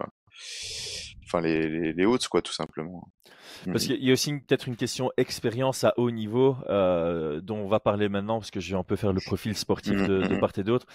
enfin 1.31 1.41
les, 1.41 1.93
les, 1.93 2.05
hautes, 2.05 2.27
quoi, 2.27 2.41
tout 2.41 2.53
simplement. 2.53 3.07
Parce 3.65 3.85
mmh 3.85 3.87
qu'il 3.87 4.03
y 4.03 4.09
a 4.09 4.13
aussi 4.13 4.33
peut-être 4.39 4.67
une 4.67 4.75
question 4.75 5.11
expérience 5.17 5.83
à 5.83 5.93
haut 5.97 6.11
niveau 6.11 6.57
euh, 6.69 7.41
dont 7.41 7.57
on 7.57 7.67
va 7.67 7.79
parler 7.79 8.09
maintenant 8.09 8.39
parce 8.39 8.51
que 8.51 8.59
je 8.59 8.71
vais 8.71 8.77
un 8.77 8.83
peu 8.83 8.95
faire 8.95 9.13
le 9.13 9.21
profil 9.21 9.55
sportif 9.55 9.95
de, 9.95 10.27
de 10.27 10.35
mmh, 10.35 10.39
part 10.39 10.51
et 10.57 10.63
d'autre. 10.63 10.85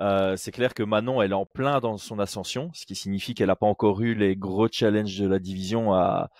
Euh, 0.00 0.36
c'est 0.36 0.52
clair 0.52 0.74
que 0.74 0.82
Manon, 0.82 1.20
elle 1.20 1.32
est 1.32 1.34
en 1.34 1.46
plein 1.46 1.80
dans 1.80 1.98
son 1.98 2.18
ascension, 2.18 2.70
ce 2.74 2.86
qui 2.86 2.94
signifie 2.94 3.34
qu'elle 3.34 3.48
n'a 3.48 3.56
pas 3.56 3.66
encore 3.66 4.00
eu 4.02 4.14
les 4.14 4.36
gros 4.36 4.68
challenges 4.70 5.18
de 5.18 5.26
la 5.26 5.38
division 5.38 5.92
à, 5.92 6.30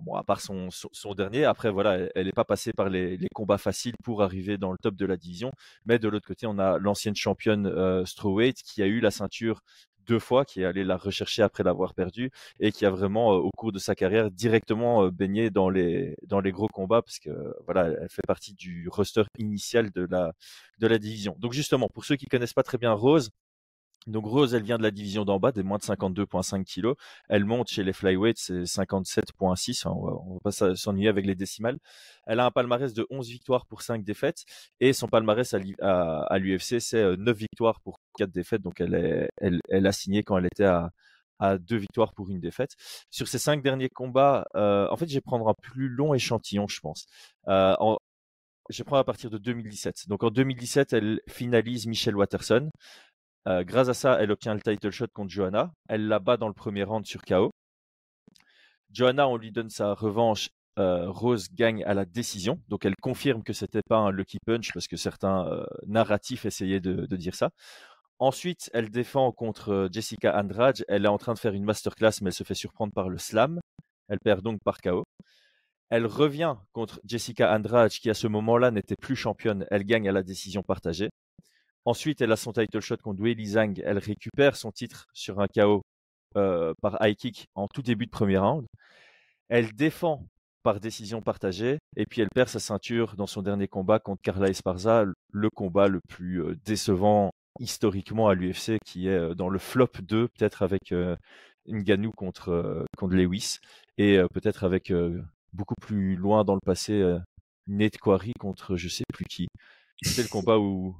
bon, 0.00 0.14
à 0.14 0.22
part 0.22 0.40
son, 0.40 0.68
son, 0.70 1.14
dernier, 1.14 1.44
après, 1.44 1.70
voilà, 1.70 2.08
elle 2.14 2.26
n'est 2.26 2.32
pas 2.32 2.44
passée 2.44 2.72
par 2.72 2.88
les, 2.88 3.16
les, 3.16 3.28
combats 3.34 3.58
faciles 3.58 3.96
pour 4.02 4.22
arriver 4.22 4.58
dans 4.58 4.72
le 4.72 4.78
top 4.78 4.94
de 4.94 5.06
la 5.06 5.16
division. 5.16 5.52
Mais 5.86 5.98
de 5.98 6.08
l'autre 6.08 6.26
côté, 6.26 6.46
on 6.46 6.58
a 6.58 6.78
l'ancienne 6.78 7.16
championne 7.16 7.66
euh, 7.66 8.04
Strawweight 8.04 8.62
qui 8.62 8.82
a 8.82 8.86
eu 8.86 9.00
la 9.00 9.10
ceinture 9.10 9.60
deux 10.08 10.18
fois, 10.18 10.44
qui 10.44 10.62
est 10.62 10.64
allée 10.64 10.84
la 10.84 10.96
rechercher 10.96 11.42
après 11.42 11.62
l'avoir 11.62 11.94
perdue 11.94 12.30
et 12.60 12.72
qui 12.72 12.86
a 12.86 12.90
vraiment, 12.90 13.34
euh, 13.34 13.36
au 13.38 13.50
cours 13.50 13.72
de 13.72 13.78
sa 13.78 13.94
carrière, 13.94 14.30
directement 14.30 15.04
euh, 15.04 15.10
baigné 15.10 15.50
dans 15.50 15.70
les, 15.70 16.16
dans 16.26 16.40
les 16.40 16.52
gros 16.52 16.68
combats 16.68 17.02
parce 17.02 17.18
que, 17.18 17.30
voilà, 17.66 17.88
elle 17.88 18.08
fait 18.10 18.26
partie 18.26 18.54
du 18.54 18.88
roster 18.90 19.24
initial 19.38 19.90
de 19.92 20.06
la, 20.10 20.32
de 20.78 20.86
la 20.86 20.98
division. 20.98 21.36
Donc, 21.38 21.52
justement, 21.52 21.88
pour 21.88 22.04
ceux 22.04 22.16
qui 22.16 22.26
connaissent 22.26 22.54
pas 22.54 22.62
très 22.62 22.78
bien 22.78 22.92
Rose, 22.92 23.30
donc 24.06 24.24
Rose, 24.24 24.54
elle 24.54 24.62
vient 24.62 24.78
de 24.78 24.82
la 24.82 24.90
division 24.90 25.24
d'en 25.24 25.38
bas, 25.38 25.52
des 25.52 25.62
moins 25.62 25.78
de 25.78 25.82
52,5 25.82 26.64
kg. 26.64 26.94
Elle 27.28 27.44
monte 27.44 27.68
chez 27.68 27.82
les 27.84 27.92
flyweights, 27.92 28.38
c'est 28.38 28.62
57,6. 28.62 29.86
on, 29.86 30.00
va, 30.00 30.12
va 30.12 30.38
pas 30.44 30.74
s'ennuyer 30.76 31.08
avec 31.08 31.26
les 31.26 31.34
décimales. 31.34 31.78
Elle 32.26 32.40
a 32.40 32.46
un 32.46 32.50
palmarès 32.50 32.94
de 32.94 33.06
11 33.10 33.28
victoires 33.28 33.66
pour 33.66 33.82
5 33.82 34.04
défaites. 34.04 34.44
Et 34.80 34.92
son 34.92 35.08
palmarès 35.08 35.52
à, 35.52 36.38
l'UFC, 36.38 36.80
c'est 36.80 37.16
9 37.16 37.28
euh, 37.28 37.32
victoires 37.32 37.80
pour 37.80 38.00
4 38.16 38.30
défaites. 38.30 38.62
Donc 38.62 38.80
elle, 38.80 39.86
a 39.86 39.92
signé 39.92 40.22
quand 40.22 40.38
elle 40.38 40.46
était 40.46 40.64
à, 40.64 40.90
à 41.38 41.58
2 41.58 41.76
victoires 41.76 42.14
pour 42.14 42.30
une 42.30 42.40
défaite. 42.40 42.76
Sur 43.10 43.28
ces 43.28 43.38
5 43.38 43.62
derniers 43.62 43.90
combats, 43.90 44.46
euh, 44.54 44.88
en 44.90 44.96
fait, 44.96 45.08
je 45.08 45.14
vais 45.14 45.20
prendre 45.20 45.48
un 45.48 45.54
plus 45.54 45.88
long 45.88 46.14
échantillon, 46.14 46.66
je 46.68 46.80
pense. 46.80 47.06
Euh, 47.48 47.74
je 48.70 48.82
prendre 48.82 49.00
à 49.00 49.04
partir 49.04 49.30
de 49.30 49.38
2017. 49.38 50.08
Donc 50.08 50.22
en 50.22 50.30
2017, 50.30 50.92
elle 50.92 51.20
finalise 51.28 51.86
Michelle 51.86 52.16
Watterson. 52.16 52.70
Euh, 53.48 53.64
grâce 53.64 53.88
à 53.88 53.94
ça, 53.94 54.18
elle 54.20 54.30
obtient 54.30 54.54
le 54.54 54.60
title 54.60 54.90
shot 54.90 55.06
contre 55.14 55.30
Johanna. 55.30 55.72
Elle 55.88 56.06
la 56.06 56.18
bat 56.18 56.36
dans 56.36 56.48
le 56.48 56.54
premier 56.54 56.82
round 56.84 57.06
sur 57.06 57.22
KO. 57.22 57.50
Johanna, 58.92 59.28
on 59.28 59.36
lui 59.36 59.52
donne 59.52 59.70
sa 59.70 59.94
revanche. 59.94 60.50
Euh, 60.78 61.10
Rose 61.10 61.48
gagne 61.52 61.82
à 61.84 61.94
la 61.94 62.04
décision. 62.04 62.60
Donc 62.68 62.84
elle 62.84 62.94
confirme 62.96 63.42
que 63.42 63.52
c'était 63.52 63.82
pas 63.82 63.96
un 63.96 64.12
lucky 64.12 64.38
punch 64.46 64.72
parce 64.72 64.86
que 64.86 64.96
certains 64.96 65.46
euh, 65.48 65.64
narratifs 65.86 66.44
essayaient 66.44 66.80
de, 66.80 67.06
dire 67.16 67.34
ça. 67.34 67.50
Ensuite, 68.18 68.70
elle 68.74 68.90
défend 68.90 69.32
contre 69.32 69.88
Jessica 69.92 70.38
Andrade. 70.38 70.84
Elle 70.88 71.04
est 71.04 71.08
en 71.08 71.18
train 71.18 71.34
de 71.34 71.38
faire 71.38 71.54
une 71.54 71.64
masterclass, 71.64 72.20
mais 72.20 72.28
elle 72.28 72.34
se 72.34 72.44
fait 72.44 72.54
surprendre 72.54 72.92
par 72.92 73.08
le 73.08 73.18
slam. 73.18 73.60
Elle 74.08 74.18
perd 74.20 74.42
donc 74.42 74.60
par 74.64 74.80
KO. 74.80 75.04
Elle 75.90 76.06
revient 76.06 76.56
contre 76.72 77.00
Jessica 77.04 77.54
Andrade, 77.54 77.90
qui 77.90 78.10
à 78.10 78.14
ce 78.14 78.26
moment-là 78.26 78.70
n'était 78.70 78.96
plus 78.96 79.16
championne. 79.16 79.66
Elle 79.70 79.84
gagne 79.84 80.08
à 80.08 80.12
la 80.12 80.22
décision 80.22 80.62
partagée. 80.62 81.10
Ensuite, 81.88 82.20
elle 82.20 82.32
a 82.32 82.36
son 82.36 82.52
title 82.52 82.80
shot 82.80 82.98
contre 82.98 83.22
Wei 83.22 83.34
Zhang. 83.46 83.80
Elle 83.82 83.96
récupère 83.96 84.56
son 84.56 84.70
titre 84.70 85.06
sur 85.14 85.40
un 85.40 85.46
KO 85.46 85.80
par 86.34 86.98
high 87.00 87.16
kick 87.16 87.46
en 87.54 87.66
tout 87.66 87.80
début 87.80 88.04
de 88.04 88.10
premier 88.10 88.36
round. 88.36 88.66
Elle 89.48 89.72
défend 89.72 90.26
par 90.62 90.80
décision 90.80 91.22
partagée 91.22 91.78
et 91.96 92.04
puis 92.04 92.20
elle 92.20 92.28
perd 92.28 92.50
sa 92.50 92.60
ceinture 92.60 93.16
dans 93.16 93.26
son 93.26 93.40
dernier 93.40 93.68
combat 93.68 94.00
contre 94.00 94.20
Carla 94.20 94.50
Esparza, 94.50 95.06
le 95.32 95.48
combat 95.48 95.88
le 95.88 96.00
plus 96.10 96.42
décevant 96.62 97.30
historiquement 97.58 98.28
à 98.28 98.34
l'UFC 98.34 98.76
qui 98.84 99.08
est 99.08 99.34
dans 99.34 99.48
le 99.48 99.58
flop 99.58 99.88
2 100.02 100.28
peut-être 100.28 100.60
avec 100.60 100.92
Ngannou 101.66 102.10
contre 102.10 102.84
contre 102.98 103.14
Lewis 103.14 103.60
et 103.96 104.20
peut-être 104.34 104.64
avec 104.64 104.92
beaucoup 105.54 105.80
plus 105.80 106.16
loin 106.16 106.44
dans 106.44 106.54
le 106.54 106.60
passé 106.60 107.16
Ned 107.66 107.96
Quarry 107.96 108.34
contre 108.38 108.76
je 108.76 108.88
sais 108.88 109.04
plus 109.10 109.24
qui. 109.24 109.48
C'est 110.02 110.22
le 110.22 110.28
combat 110.28 110.58
où 110.58 110.94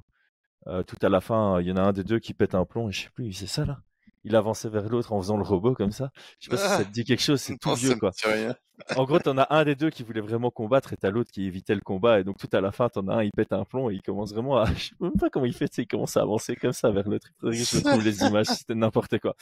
tout 0.87 0.97
à 1.01 1.09
la 1.09 1.19
fin 1.21 1.59
il 1.61 1.67
y 1.67 1.71
en 1.71 1.77
a 1.77 1.81
un 1.81 1.93
des 1.93 2.03
deux 2.03 2.19
qui 2.19 2.33
pète 2.33 2.55
un 2.55 2.65
plomb 2.65 2.89
et 2.89 2.91
je 2.93 3.03
sais 3.03 3.09
plus 3.09 3.33
c'est 3.33 3.47
ça 3.47 3.65
là? 3.65 3.81
Il 4.23 4.35
avançait 4.35 4.69
vers 4.69 4.89
l'autre 4.89 5.13
en 5.13 5.21
faisant 5.21 5.37
le 5.37 5.43
robot 5.43 5.73
comme 5.73 5.91
ça. 5.91 6.11
Je 6.39 6.45
sais 6.45 6.55
pas 6.55 6.61
si 6.61 6.67
ça 6.67 6.85
te 6.85 6.91
dit 6.91 7.03
quelque 7.03 7.21
chose, 7.21 7.41
c'est 7.41 7.57
tout 7.61 7.73
vieux 7.75 7.95
quoi. 7.95 8.11
en 8.95 9.03
gros, 9.05 9.19
t'en 9.19 9.37
as 9.37 9.47
un 9.53 9.63
des 9.63 9.75
deux 9.75 9.89
qui 9.89 10.03
voulait 10.03 10.21
vraiment 10.21 10.51
combattre 10.51 10.93
et 10.93 10.97
t'as 10.97 11.09
l'autre 11.09 11.31
qui 11.31 11.45
évitait 11.45 11.75
le 11.75 11.81
combat 11.81 12.19
et 12.19 12.23
donc 12.23 12.37
tout 12.37 12.49
à 12.51 12.61
la 12.61 12.71
fin, 12.71 12.89
t'en 12.89 13.07
as 13.07 13.15
un, 13.15 13.23
il 13.23 13.31
pète 13.31 13.53
un 13.53 13.63
plomb 13.63 13.89
et 13.89 13.95
il 13.95 14.01
commence 14.01 14.33
vraiment 14.33 14.57
à, 14.57 14.65
je 14.73 14.85
sais 14.89 14.95
même 14.99 15.13
pas 15.19 15.29
comment 15.29 15.45
il 15.45 15.53
fait, 15.53 15.77
il 15.77 15.87
commence 15.87 16.17
à 16.17 16.21
avancer 16.21 16.55
comme 16.55 16.73
ça 16.73 16.91
vers 16.91 17.07
l'autre. 17.07 17.27
Je 17.43 17.79
trouve 17.79 18.03
les 18.03 18.21
images, 18.23 18.47
c'était 18.47 18.75
n'importe 18.75 19.19
quoi. 19.19 19.35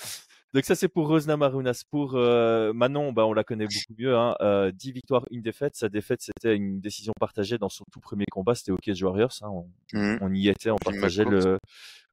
Donc 0.54 0.64
ça 0.64 0.76
c'est 0.76 0.88
pour 0.88 1.08
Rosna 1.08 1.36
Marunas. 1.36 1.84
Pour 1.90 2.16
euh, 2.16 2.72
Manon, 2.74 3.12
bah, 3.12 3.26
on 3.26 3.34
la 3.34 3.44
connaît 3.44 3.66
beaucoup 3.66 4.02
mieux. 4.02 4.16
Hein. 4.16 4.36
Euh, 4.42 4.72
10 4.72 4.92
victoires, 4.94 5.26
une 5.30 5.42
défaite. 5.42 5.76
Sa 5.76 5.90
défaite 5.90 6.22
c'était 6.22 6.56
une 6.56 6.80
décision 6.80 7.14
partagée 7.20 7.58
dans 7.58 7.70
son 7.70 7.84
tout 7.92 8.00
premier 8.00 8.26
combat. 8.32 8.56
C'était 8.56 8.72
au 8.72 8.78
Cage 8.78 9.04
Warriors. 9.04 9.34
Hein. 9.42 9.50
On, 9.50 9.68
mmh. 9.94 10.18
on, 10.22 10.34
y 10.34 10.48
était, 10.48 10.72
on 10.72 10.78
partageait 10.78 11.26
le, 11.26 11.60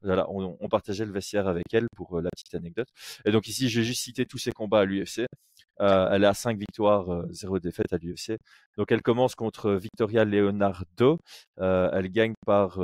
on, 0.05 0.69
partageait 0.69 1.05
le 1.05 1.11
vestiaire 1.11 1.47
avec 1.47 1.65
elle 1.73 1.87
pour 1.95 2.17
euh, 2.17 2.21
la 2.21 2.29
petite 2.31 2.53
anecdote. 2.55 2.87
Et 3.25 3.31
donc 3.31 3.47
ici, 3.47 3.69
je 3.69 3.79
vais 3.79 3.85
juste 3.85 4.01
citer 4.01 4.25
tous 4.25 4.37
ses 4.37 4.51
combats 4.51 4.81
à 4.81 4.85
l'UFC. 4.85 5.25
Euh, 5.81 6.09
elle 6.11 6.25
a 6.25 6.33
5 6.33 6.57
victoires, 6.57 7.25
0 7.31 7.59
défaite 7.59 7.91
à 7.91 7.97
l'UFC. 7.97 8.37
Donc 8.77 8.91
elle 8.91 9.01
commence 9.01 9.35
contre 9.35 9.73
Victoria 9.73 10.25
Leonardo. 10.25 11.19
Euh, 11.59 11.89
elle 11.93 12.09
gagne 12.09 12.33
par 12.45 12.79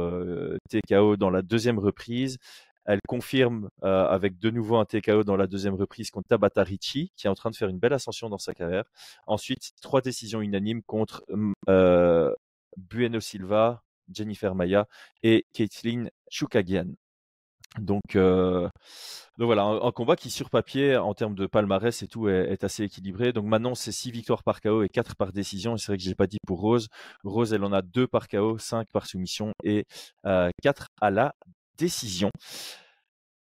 TKO 0.70 1.18
dans 1.18 1.30
la 1.30 1.42
deuxième 1.42 1.80
reprise. 1.80 2.38
Elle 2.86 3.00
confirme 3.08 3.70
euh, 3.84 4.08
avec 4.08 4.40
de 4.40 4.50
nouveau 4.50 4.78
un 4.78 4.86
TKO 4.86 5.24
dans 5.24 5.36
la 5.36 5.48
deuxième 5.48 5.76
reprise 5.76 6.10
contre 6.10 6.28
Tabata 6.30 6.64
Ricci, 6.64 7.12
qui 7.16 7.28
est 7.28 7.30
en 7.30 7.36
train 7.36 7.52
de 7.52 7.56
faire 7.56 7.70
une 7.70 7.80
belle 7.80 7.94
ascension 7.94 8.28
dans 8.30 8.40
sa 8.40 8.54
carrière. 8.54 8.86
Ensuite, 9.28 9.72
trois 9.82 10.02
décisions 10.02 10.42
unanimes 10.42 10.82
contre 10.84 11.24
euh, 11.70 12.34
Bueno 12.78 13.20
Silva, 13.20 13.84
Jennifer 14.12 14.56
Maya 14.56 14.88
et 15.22 15.46
Caitlin 15.54 16.08
Chukagian. 16.30 16.88
Donc, 17.80 18.16
euh, 18.16 18.68
donc 19.38 19.46
voilà, 19.46 19.64
un, 19.64 19.92
combat 19.92 20.16
qui 20.16 20.30
sur 20.30 20.50
papier, 20.50 20.98
en 20.98 21.14
termes 21.14 21.36
de 21.36 21.48
palmarès 21.48 22.02
et 22.04 22.08
tout, 22.08 22.28
est, 22.28 22.64
assez 22.64 22.84
équilibré. 22.84 23.32
Donc 23.32 23.46
maintenant, 23.46 23.76
c'est 23.76 23.92
6 23.92 24.12
victoires 24.12 24.44
par 24.44 24.62
KO 24.62 24.84
et 24.84 24.90
4 24.90 25.16
par 25.16 25.32
décision. 25.32 25.78
C'est 25.78 25.88
vrai 25.88 25.98
que 25.98 26.04
j'ai 26.04 26.16
pas 26.16 26.28
dit 26.28 26.38
pour 26.46 26.60
Rose. 26.60 26.90
Rose, 27.24 27.54
elle 27.54 27.64
en 27.64 27.72
a 27.72 27.82
2 27.82 28.08
par 28.08 28.28
KO, 28.28 28.58
5 28.58 28.88
par 28.92 29.06
soumission 29.06 29.54
et 29.64 29.86
euh, 30.26 30.50
4 30.64 30.88
à 31.00 31.12
la 31.12 31.34
décision. 31.78 32.30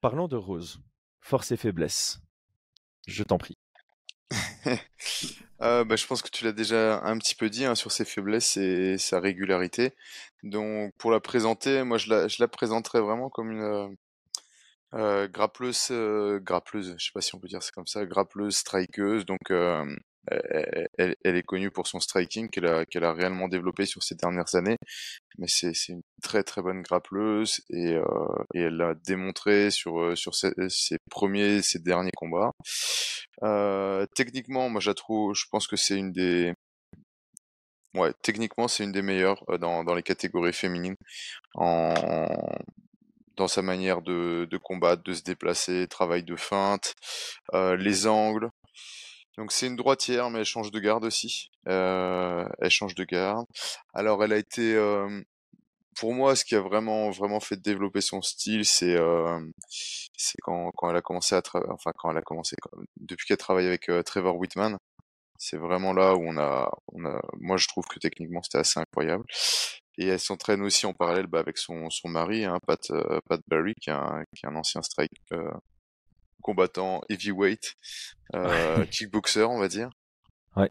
Parlons 0.00 0.28
de 0.28 0.37
Rose, 0.37 0.80
force 1.20 1.52
et 1.52 1.56
faiblesse. 1.56 2.20
Je 3.06 3.23
t'en 3.23 3.38
prie. 3.38 3.56
euh, 5.61 5.85
bah, 5.85 5.94
je 5.94 6.06
pense 6.06 6.23
que 6.23 6.30
tu 6.30 6.44
l'as 6.44 6.52
déjà 6.52 7.00
un 7.02 7.18
petit 7.18 7.35
peu 7.35 7.50
dit 7.50 7.64
hein, 7.64 7.75
sur 7.75 7.92
ses 7.92 8.04
faiblesses 8.04 8.56
et 8.56 8.99
sa 8.99 9.20
régularité. 9.20 9.94
Donc 10.42 10.92
pour 10.99 11.11
la 11.11 11.20
présenter, 11.20 11.82
moi 11.85 11.99
je 11.99 12.08
la, 12.11 12.28
je 12.28 12.37
la 12.40 12.49
présenterais 12.49 13.00
vraiment 13.00 13.28
comme 13.28 13.52
une 13.52 13.96
euh, 14.96 15.28
grappleuse, 15.28 15.88
euh, 15.90 16.40
grappleuse, 16.40 16.94
je 16.98 17.06
sais 17.06 17.10
pas 17.14 17.20
si 17.20 17.34
on 17.34 17.38
peut 17.40 17.48
dire 17.48 17.62
c'est 17.62 17.74
comme 17.74 17.86
ça, 17.86 18.04
grappleuse, 18.06 18.56
strikeuse. 18.56 19.26
Donc 19.26 19.50
euh, 20.32 20.86
elle, 20.98 21.36
est 21.36 21.42
connue 21.42 21.70
pour 21.70 21.86
son 21.86 22.00
striking 22.00 22.48
qu'elle 22.50 22.66
a, 22.66 23.12
réellement 23.12 23.48
développé 23.48 23.86
sur 23.86 24.02
ces 24.02 24.14
dernières 24.16 24.54
années. 24.54 24.76
Mais 25.38 25.46
c'est, 25.48 25.72
une 25.88 26.02
très 26.22 26.42
très 26.42 26.62
bonne 26.62 26.82
grappleuse 26.82 27.60
et, 27.70 27.94
euh, 27.94 28.04
elle 28.54 28.76
l'a 28.76 28.94
démontré 28.94 29.70
sur, 29.70 30.00
euh, 30.00 30.14
ses, 30.16 30.98
premiers, 31.10 31.62
ses 31.62 31.78
derniers 31.78 32.12
combats. 32.16 32.52
Techniquement, 34.14 34.68
moi 34.68 34.80
je 34.80 34.90
trouve, 34.90 35.34
je 35.34 35.44
pense 35.50 35.66
que 35.66 35.76
c'est 35.76 35.96
une 35.96 36.12
des, 36.12 36.54
ouais, 37.94 38.12
techniquement 38.22 38.68
c'est 38.68 38.84
une 38.84 38.92
des 38.92 39.02
meilleures 39.02 39.44
dans, 39.60 39.94
les 39.94 40.02
catégories 40.02 40.52
féminines 40.52 40.96
dans 43.37 43.49
sa 43.49 43.62
manière 43.62 44.02
de, 44.02 44.47
de 44.50 44.57
combattre, 44.59 45.02
de 45.02 45.14
se 45.14 45.23
déplacer, 45.23 45.87
travail 45.88 46.23
de 46.23 46.37
feinte, 46.37 46.95
euh, 47.55 47.76
les 47.76 48.07
angles, 48.07 48.50
donc 49.38 49.52
c'est 49.52 49.66
une 49.66 49.76
droitière, 49.76 50.31
mais 50.31 50.40
elle 50.40 50.45
change 50.47 50.71
de 50.71 50.81
garde 50.81 51.05
aussi. 51.05 51.50
Euh, 51.69 52.49
elle 52.59 52.71
change 52.71 52.95
de 52.95 53.05
garde. 53.05 53.47
Alors 53.93 54.25
elle 54.25 54.33
a 54.33 54.38
été, 54.38 54.75
euh, 54.75 55.23
pour 55.97 56.14
moi, 56.14 56.35
ce 56.37 56.45
qui 56.45 56.55
a 56.55 56.61
vraiment 56.61 57.11
vraiment 57.11 57.40
fait 57.40 57.57
développer 57.57 58.00
son 58.00 58.23
style, 58.23 58.64
c'est 58.64 58.97
euh, 58.97 59.38
c'est 60.16 60.38
quand, 60.43 60.71
quand 60.76 60.90
elle 60.90 60.97
a 60.97 61.02
commencé 61.02 61.35
à 61.35 61.43
travailler, 61.43 61.71
enfin 61.73 61.93
quand 61.97 62.11
elle 62.11 62.19
a 62.19 62.23
commencé, 62.23 62.57
depuis 62.97 63.26
qu'elle 63.26 63.37
travaille 63.37 63.66
avec 63.66 63.88
euh, 63.90 64.02
Trevor 64.02 64.37
Whitman. 64.37 64.78
C'est 65.38 65.59
vraiment 65.59 65.93
là 65.93 66.14
où 66.16 66.23
on 66.26 66.38
a, 66.38 66.71
on 66.93 67.05
a, 67.05 67.21
moi 67.40 67.59
je 67.59 67.69
trouve 67.69 67.87
que 67.88 67.99
techniquement 67.99 68.43
c'était 68.43 68.59
assez 68.59 68.81
incroyable. 68.81 69.25
Et 69.98 70.08
elle 70.08 70.20
s'entraîne 70.20 70.62
aussi 70.62 70.86
en 70.86 70.92
parallèle 70.92 71.26
bah, 71.26 71.40
avec 71.40 71.58
son, 71.58 71.88
son 71.90 72.08
mari, 72.08 72.44
hein, 72.44 72.58
Pat, 72.66 72.90
euh, 72.90 73.20
Pat 73.28 73.40
Barry, 73.48 73.74
qui 73.80 73.90
est 73.90 73.94
un, 73.94 74.24
qui 74.34 74.44
est 74.44 74.48
un 74.48 74.56
ancien 74.56 74.82
strike, 74.82 75.20
combattant 76.42 77.02
heavyweight, 77.08 77.74
euh, 78.34 78.84
kickboxer, 78.90 79.42
on 79.42 79.58
va 79.58 79.68
dire. 79.68 79.90
Ouais. 80.54 80.70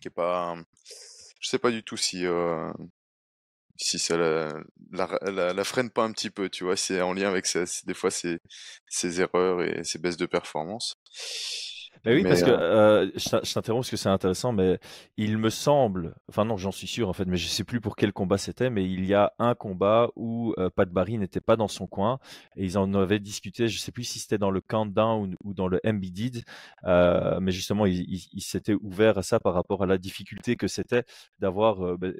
Qui 0.00 0.08
est 0.08 0.10
pas, 0.10 0.56
je 1.40 1.48
sais 1.48 1.58
pas 1.58 1.70
du 1.70 1.82
tout 1.82 1.96
si 1.96 2.26
euh, 2.26 2.70
si 3.76 3.98
ça 3.98 4.16
la, 4.18 4.52
la, 4.90 5.52
la, 5.54 5.64
freine 5.64 5.90
pas 5.90 6.04
un 6.04 6.12
petit 6.12 6.28
peu, 6.30 6.50
tu 6.50 6.64
vois, 6.64 6.76
c'est 6.76 7.00
en 7.00 7.14
lien 7.14 7.28
avec 7.28 7.46
ses, 7.46 7.64
des 7.86 7.94
fois 7.94 8.10
ses, 8.10 8.38
ses 8.88 9.22
erreurs 9.22 9.62
et 9.62 9.84
ses 9.84 9.98
baisses 9.98 10.18
de 10.18 10.26
performance. 10.26 10.96
Mais 12.04 12.14
oui, 12.14 12.22
parce 12.22 12.42
que 12.42 12.50
euh, 12.50 13.06
euh 13.06 13.10
je 13.16 13.52
t'interromps 13.52 13.86
parce 13.86 13.90
que 13.90 13.96
c'est 13.96 14.08
intéressant, 14.08 14.52
mais 14.52 14.78
il 15.16 15.38
me 15.38 15.50
semble, 15.50 16.14
enfin 16.28 16.44
non, 16.44 16.56
j'en 16.56 16.70
suis 16.70 16.86
sûr 16.86 17.08
en 17.08 17.12
fait, 17.12 17.26
mais 17.26 17.36
je 17.36 17.46
sais 17.46 17.64
plus 17.64 17.80
pour 17.80 17.96
quel 17.96 18.12
combat 18.12 18.38
c'était, 18.38 18.70
mais 18.70 18.84
il 18.84 19.04
y 19.04 19.14
a 19.14 19.32
un 19.38 19.54
combat 19.54 20.10
où 20.16 20.54
euh, 20.58 20.70
Pat 20.70 20.88
Barry 20.88 21.18
n'était 21.18 21.40
pas 21.40 21.56
dans 21.56 21.68
son 21.68 21.86
coin 21.86 22.18
et 22.56 22.64
ils 22.64 22.78
en 22.78 22.92
avaient 22.94 23.20
discuté. 23.20 23.68
Je 23.68 23.78
sais 23.78 23.92
plus 23.92 24.04
si 24.04 24.18
c'était 24.18 24.38
dans 24.38 24.50
le 24.50 24.60
countdown 24.60 25.34
ou, 25.44 25.50
ou 25.50 25.54
dans 25.54 25.68
le 25.68 25.80
MBD, 25.84 26.42
euh, 26.84 27.38
mais 27.40 27.52
justement, 27.52 27.86
il, 27.86 28.00
il, 28.08 28.28
il 28.32 28.42
s'était 28.42 28.74
ouvert 28.74 29.18
à 29.18 29.22
ça 29.22 29.40
par 29.40 29.54
rapport 29.54 29.82
à 29.82 29.86
la 29.86 29.98
difficulté 29.98 30.56
que 30.56 30.68
c'était 30.68 31.04
d'avoir 31.38 31.84
euh, 31.84 31.96
ben, 31.96 32.14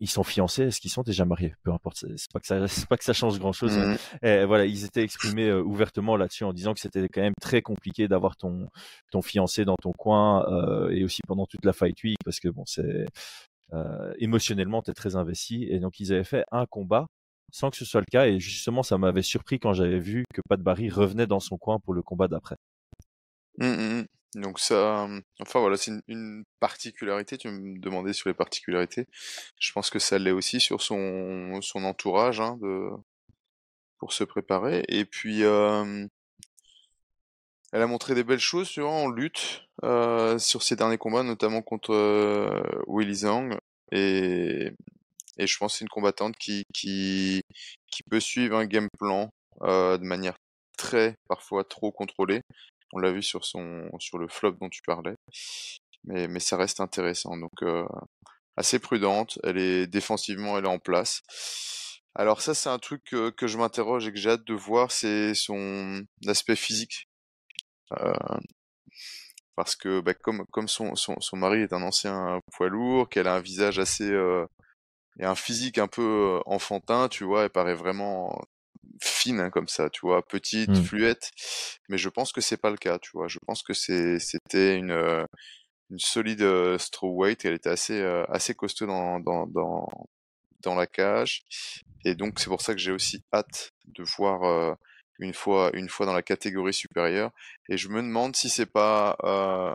ils 0.00 0.08
sont 0.08 0.22
fiancés, 0.22 0.64
est-ce 0.64 0.80
qu'ils 0.80 0.90
sont 0.90 1.02
déjà 1.02 1.24
mariés? 1.24 1.54
Peu 1.62 1.72
importe, 1.72 2.04
c'est 2.16 2.32
pas 2.32 2.40
que 2.40 2.46
ça, 2.46 2.66
c'est 2.68 2.86
pas 2.86 2.96
que 2.96 3.04
ça 3.04 3.12
change 3.12 3.38
grand-chose. 3.38 3.76
Mmh. 3.76 3.96
Et 4.22 4.44
voilà, 4.44 4.64
ils 4.64 4.84
étaient 4.84 5.02
exprimés 5.02 5.48
euh, 5.48 5.62
ouvertement 5.62 6.16
là-dessus 6.16 6.44
en 6.44 6.52
disant 6.52 6.74
que 6.74 6.80
c'était 6.80 7.08
quand 7.08 7.20
même 7.20 7.34
très 7.40 7.62
compliqué 7.62 8.08
d'avoir 8.08 8.36
ton 8.36 8.68
ton 9.10 9.22
fiancé 9.22 9.64
dans 9.64 9.76
ton 9.76 9.92
coin 9.92 10.46
euh, 10.50 10.90
et 10.90 11.04
aussi 11.04 11.20
pendant 11.26 11.46
toute 11.46 11.64
la 11.64 11.72
fight 11.72 12.02
week 12.04 12.18
parce 12.24 12.40
que 12.40 12.48
bon, 12.48 12.64
c'est 12.66 13.06
euh, 13.72 14.14
émotionnellement 14.18 14.82
t'es 14.82 14.94
très 14.94 15.16
investi 15.16 15.64
et 15.64 15.78
donc 15.78 16.00
ils 16.00 16.12
avaient 16.12 16.24
fait 16.24 16.44
un 16.52 16.64
combat 16.66 17.06
sans 17.50 17.70
que 17.70 17.76
ce 17.76 17.84
soit 17.84 18.00
le 18.00 18.06
cas 18.10 18.26
et 18.26 18.38
justement 18.38 18.82
ça 18.82 18.98
m'avait 18.98 19.22
surpris 19.22 19.58
quand 19.58 19.72
j'avais 19.72 19.98
vu 19.98 20.24
que 20.34 20.40
Pat 20.48 20.60
Barry 20.60 20.90
revenait 20.90 21.26
dans 21.26 21.40
son 21.40 21.58
coin 21.58 21.78
pour 21.78 21.94
le 21.94 22.02
combat 22.02 22.28
d'après. 22.28 22.56
Mmh, 23.58 23.66
mmh, 23.66 24.04
donc 24.34 24.58
ça, 24.58 25.08
enfin 25.40 25.60
voilà, 25.60 25.76
c'est 25.76 25.92
une, 26.08 26.44
particularité. 26.60 27.38
Tu 27.38 27.48
me 27.48 27.78
demandais 27.78 28.12
sur 28.12 28.28
les 28.28 28.34
particularités. 28.34 29.06
Je 29.58 29.72
pense 29.72 29.90
que 29.90 29.98
ça 29.98 30.18
l'est 30.18 30.32
aussi 30.32 30.60
sur 30.60 30.82
son 30.82 31.60
son 31.62 31.84
entourage 31.84 32.40
hein, 32.40 32.58
de 32.60 32.90
pour 33.98 34.12
se 34.12 34.24
préparer. 34.24 34.84
Et 34.88 35.04
puis 35.04 35.44
euh, 35.44 36.06
elle 37.72 37.82
a 37.82 37.86
montré 37.86 38.14
des 38.14 38.24
belles 38.24 38.38
choses 38.38 38.68
sur 38.68 38.88
en 38.90 39.08
lutte 39.08 39.64
euh, 39.84 40.38
sur 40.38 40.62
ses 40.62 40.76
derniers 40.76 40.98
combats, 40.98 41.22
notamment 41.22 41.62
contre 41.62 41.92
euh, 41.94 42.62
Willy 42.86 43.14
Zhang. 43.16 43.56
Et 43.92 44.72
et 45.38 45.46
je 45.46 45.56
pense 45.58 45.74
que 45.74 45.78
c'est 45.78 45.84
une 45.84 45.88
combattante 45.90 46.36
qui 46.36 46.64
qui 46.74 47.42
qui 47.90 48.02
peut 48.04 48.20
suivre 48.20 48.56
un 48.56 48.66
game 48.66 48.88
plan 48.98 49.30
de 49.62 50.04
manière 50.04 50.36
très 50.76 51.16
parfois 51.28 51.64
trop 51.64 51.90
contrôlée 51.92 52.42
on 52.92 52.98
l'a 52.98 53.12
vu 53.12 53.22
sur 53.22 53.44
son 53.44 53.88
sur 53.98 54.18
le 54.18 54.28
flop 54.28 54.52
dont 54.60 54.68
tu 54.68 54.82
parlais. 54.82 55.14
Mais, 56.04 56.28
mais 56.28 56.40
ça 56.40 56.56
reste 56.56 56.80
intéressant. 56.80 57.36
Donc 57.36 57.62
euh, 57.62 57.86
assez 58.56 58.78
prudente. 58.78 59.38
Elle 59.44 59.58
est 59.58 59.86
défensivement, 59.86 60.58
elle 60.58 60.64
est 60.64 60.68
en 60.68 60.78
place. 60.78 61.22
Alors 62.14 62.40
ça, 62.42 62.54
c'est 62.54 62.68
un 62.68 62.78
truc 62.78 63.02
que, 63.04 63.46
je 63.46 63.58
m'interroge 63.58 64.08
et 64.08 64.12
que 64.12 64.18
j'ai 64.18 64.30
hâte 64.30 64.44
de 64.46 64.54
voir, 64.54 64.90
c'est 64.90 65.34
son 65.34 66.02
aspect 66.26 66.56
physique. 66.56 67.08
Euh, 68.00 68.12
parce 69.56 69.76
que 69.76 70.00
bah, 70.00 70.14
comme, 70.14 70.44
comme 70.52 70.68
son, 70.68 70.94
son, 70.96 71.20
son, 71.20 71.36
mari 71.36 71.60
est 71.62 71.72
un 71.72 71.82
ancien 71.82 72.40
poids 72.52 72.68
lourd, 72.68 73.08
qu'elle 73.08 73.28
a 73.28 73.34
un 73.34 73.40
visage 73.40 73.78
assez, 73.78 74.10
euh, 74.10 74.46
et 75.20 75.24
un 75.24 75.34
physique 75.34 75.78
un 75.78 75.88
peu 75.88 76.40
enfantin, 76.46 77.08
tu 77.08 77.24
vois, 77.24 77.44
elle 77.44 77.50
paraît 77.50 77.74
vraiment 77.74 78.40
fine 79.02 79.40
hein, 79.40 79.50
comme 79.50 79.68
ça, 79.68 79.90
tu 79.90 80.00
vois, 80.02 80.22
petite, 80.26 80.70
Mmh. 80.70 80.82
fluette. 80.82 81.30
Mais 81.88 81.98
je 81.98 82.08
pense 82.08 82.32
que 82.32 82.40
c'est 82.40 82.56
pas 82.56 82.70
le 82.70 82.76
cas, 82.76 82.98
tu 82.98 83.10
vois. 83.14 83.28
Je 83.28 83.38
pense 83.46 83.62
que 83.62 83.72
c'était 83.74 84.76
une 84.76 85.26
une 85.90 85.98
solide 85.98 86.42
euh, 86.42 86.78
strawweight. 86.78 87.44
Elle 87.44 87.54
était 87.54 87.70
assez 87.70 88.02
assez 88.28 88.54
costaud 88.54 88.86
dans 88.86 89.20
dans 89.20 89.46
dans 89.46 89.88
dans 90.62 90.74
la 90.74 90.86
cage. 90.86 91.42
Et 92.04 92.14
donc 92.14 92.38
c'est 92.40 92.48
pour 92.48 92.60
ça 92.62 92.74
que 92.74 92.80
j'ai 92.80 92.92
aussi 92.92 93.22
hâte 93.32 93.72
de 93.86 94.02
voir 94.16 94.76
une 95.20 95.34
fois 95.34 95.70
une 95.74 95.88
fois 95.88 96.06
dans 96.06 96.14
la 96.14 96.22
catégorie 96.22 96.74
supérieure. 96.74 97.30
Et 97.68 97.76
je 97.78 97.88
me 97.88 98.02
demande 98.02 98.36
si 98.36 98.48
c'est 98.50 98.66
pas 98.66 99.16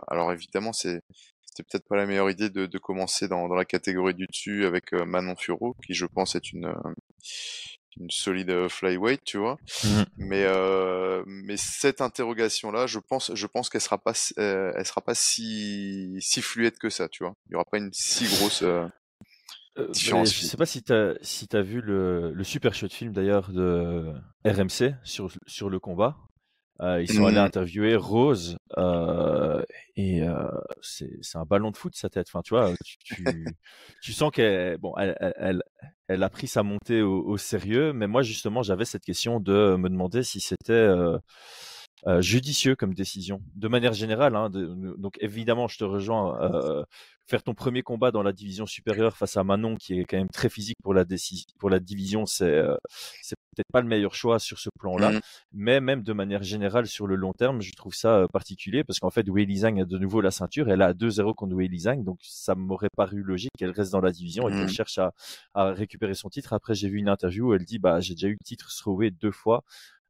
alors 0.08 0.32
évidemment 0.32 0.72
c'est 0.72 1.00
c'était 1.46 1.62
peut-être 1.70 1.88
pas 1.88 1.96
la 1.96 2.06
meilleure 2.06 2.30
idée 2.30 2.50
de, 2.50 2.66
de 2.66 2.78
commencer 2.78 3.28
dans, 3.28 3.46
dans 3.48 3.54
la 3.54 3.64
catégorie 3.64 4.14
du 4.14 4.26
dessus 4.26 4.66
avec 4.66 4.92
Manon 4.92 5.36
Furo, 5.36 5.76
qui 5.86 5.94
je 5.94 6.04
pense 6.06 6.34
est 6.34 6.52
une 6.52 6.74
une 7.98 8.10
solide 8.10 8.68
flyweight, 8.68 9.22
tu 9.24 9.38
vois. 9.38 9.58
Mmh. 9.84 10.02
Mais 10.18 10.44
euh, 10.46 11.22
mais 11.26 11.56
cette 11.56 12.00
interrogation 12.00 12.70
là, 12.70 12.86
je 12.86 12.98
pense 12.98 13.32
je 13.34 13.46
pense 13.46 13.68
qu'elle 13.70 13.80
sera 13.80 13.98
pas 13.98 14.12
euh, 14.38 14.72
elle 14.76 14.86
sera 14.86 15.00
pas 15.00 15.14
si 15.14 16.16
si 16.20 16.42
fluide 16.42 16.78
que 16.78 16.90
ça, 16.90 17.08
tu 17.08 17.24
vois. 17.24 17.34
Il 17.48 17.52
y 17.52 17.54
aura 17.56 17.64
pas 17.64 17.78
une 17.78 17.90
si 17.92 18.26
grosse 18.26 18.62
euh, 18.62 18.86
Euh, 19.76 19.88
différence. 19.90 20.32
je 20.32 20.44
sais 20.44 20.56
pas 20.56 20.66
si 20.66 20.82
tu 20.84 20.92
as, 20.92 21.14
si 21.22 21.48
as 21.52 21.60
vu 21.62 21.80
le, 21.80 22.32
le 22.32 22.44
super 22.44 22.74
chouette 22.74 22.92
film 22.92 23.12
d'ailleurs 23.12 23.50
de 23.50 24.12
RMC 24.44 24.94
sur, 25.02 25.32
sur 25.46 25.68
le 25.68 25.80
combat. 25.80 26.16
Euh, 26.80 27.00
ils 27.00 27.08
sont 27.12 27.24
allés 27.24 27.38
Mhm. 27.38 27.44
interviewer 27.44 27.94
Rose 27.96 28.56
euh, 28.78 29.62
et 29.96 30.22
euh, 30.22 30.48
c'est 30.82 31.08
un 31.36 31.44
ballon 31.44 31.70
de 31.70 31.76
foot 31.76 31.94
sa 31.94 32.08
tête. 32.08 32.26
Enfin, 32.28 32.42
tu 32.42 32.54
vois, 32.54 32.74
tu, 32.84 32.96
tu, 32.98 33.14
tu 34.02 34.12
sens 34.12 34.30
qu'elle 34.32 34.76
bon, 34.78 34.92
elle, 34.98 35.16
elle, 35.20 35.34
elle, 35.38 35.62
elle 36.08 36.22
a 36.22 36.28
pris 36.30 36.48
sa 36.48 36.62
montée 36.64 37.00
au, 37.02 37.22
au 37.24 37.36
sérieux. 37.36 37.92
Mais 37.92 38.08
moi, 38.08 38.22
justement, 38.22 38.62
j'avais 38.62 38.84
cette 38.84 39.04
question 39.04 39.38
de 39.38 39.76
me 39.76 39.88
demander 39.88 40.22
si 40.24 40.40
c'était 40.40 40.88
euh, 42.06 42.20
judicieux 42.20 42.76
comme 42.76 42.94
décision, 42.94 43.40
de 43.54 43.68
manière 43.68 43.92
générale. 43.94 44.36
Hein, 44.36 44.50
de- 44.50 44.94
donc 44.98 45.16
évidemment, 45.20 45.68
je 45.68 45.78
te 45.78 45.84
rejoins. 45.84 46.40
euh, 46.42 46.84
faire 47.26 47.42
ton 47.42 47.54
premier 47.54 47.82
combat 47.82 48.10
dans 48.10 48.22
la 48.22 48.32
division 48.34 48.66
supérieure 48.66 49.16
face 49.16 49.38
à 49.38 49.44
Manon, 49.44 49.76
qui 49.76 49.98
est 49.98 50.04
quand 50.04 50.18
même 50.18 50.28
très 50.28 50.50
physique 50.50 50.76
pour 50.82 50.92
la 50.92 51.04
pour 51.58 51.70
la 51.70 51.80
division, 51.80 52.26
c'est 52.26 52.44
euh, 52.44 52.76
peut-être 53.54 53.70
pas 53.72 53.80
le 53.80 53.86
meilleur 53.88 54.14
choix 54.14 54.38
sur 54.38 54.58
ce 54.58 54.68
plan-là. 54.78 55.12
Mhm. 55.12 55.20
Mais 55.52 55.80
même 55.80 56.02
de 56.02 56.12
manière 56.12 56.42
générale 56.42 56.86
sur 56.86 57.06
le 57.06 57.14
long 57.16 57.32
terme, 57.32 57.60
je 57.62 57.72
trouve 57.72 57.94
ça 57.94 58.18
euh, 58.18 58.26
particulier 58.26 58.84
parce 58.84 58.98
qu'en 58.98 59.10
fait, 59.10 59.28
Wei 59.28 59.46
a 59.64 59.84
de 59.84 59.98
nouveau 59.98 60.20
la 60.20 60.30
ceinture. 60.30 60.68
Elle 60.68 60.82
a 60.82 60.92
2-0 60.92 61.34
contre 61.34 61.54
Wei 61.54 61.68
donc 61.98 62.18
ça 62.22 62.54
m'aurait 62.54 62.88
paru 62.96 63.22
logique 63.22 63.52
qu'elle 63.58 63.70
reste 63.70 63.92
dans 63.92 64.00
la 64.00 64.12
division 64.12 64.48
et 64.48 64.52
qu'elle 64.52 64.68
cherche 64.68 64.98
à, 64.98 65.12
à 65.54 65.70
récupérer 65.72 66.14
son 66.14 66.28
titre. 66.28 66.52
Après, 66.52 66.74
j'ai 66.74 66.88
vu 66.88 66.98
une 66.98 67.08
interview 67.08 67.48
où 67.50 67.54
elle 67.54 67.64
dit 67.64 67.78
bah 67.78 68.00
j'ai 68.00 68.14
déjà 68.14 68.28
eu 68.28 68.32
le 68.32 68.44
titre 68.44 68.70
strawweight 68.70 69.20
deux 69.20 69.30
fois. 69.32 69.62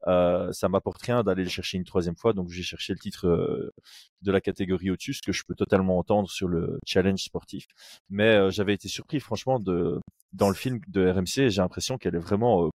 Euh, 0.07 0.53
ça 0.53 0.69
m'apporte 0.69 1.01
rien 1.03 1.23
d'aller 1.23 1.45
le 1.45 1.49
chercher 1.49 1.79
une 1.79 1.85
troisième 1.85 2.17
fois, 2.17 2.33
donc 2.33 2.51
j'ai 2.51 2.63
cherché 2.63 2.93
le 2.93 2.99
titre 2.99 3.27
euh, 3.29 3.73
de 4.23 4.33
la 4.33 4.41
catégorie 4.41 4.91
au-dessus, 4.91 5.15
ce 5.15 5.23
que 5.23 5.33
je 5.33 5.43
peux 5.47 5.55
totalement 5.55 5.99
entendre 5.99 6.29
sur 6.31 6.49
le 6.49 6.79
challenge 6.87 7.23
sportif. 7.23 7.67
Mais 8.11 8.37
euh, 8.37 8.51
j'avais 8.51 8.75
été 8.75 8.89
surpris, 8.89 9.21
franchement, 9.21 9.59
de 9.61 10.01
dans 10.33 10.49
le 10.49 10.55
film 10.55 10.81
de 10.89 11.09
RMC, 11.11 11.49
j'ai 11.51 11.61
l'impression 11.63 11.97
qu'elle 11.99 12.17
est 12.17 12.19
vraiment 12.19 12.71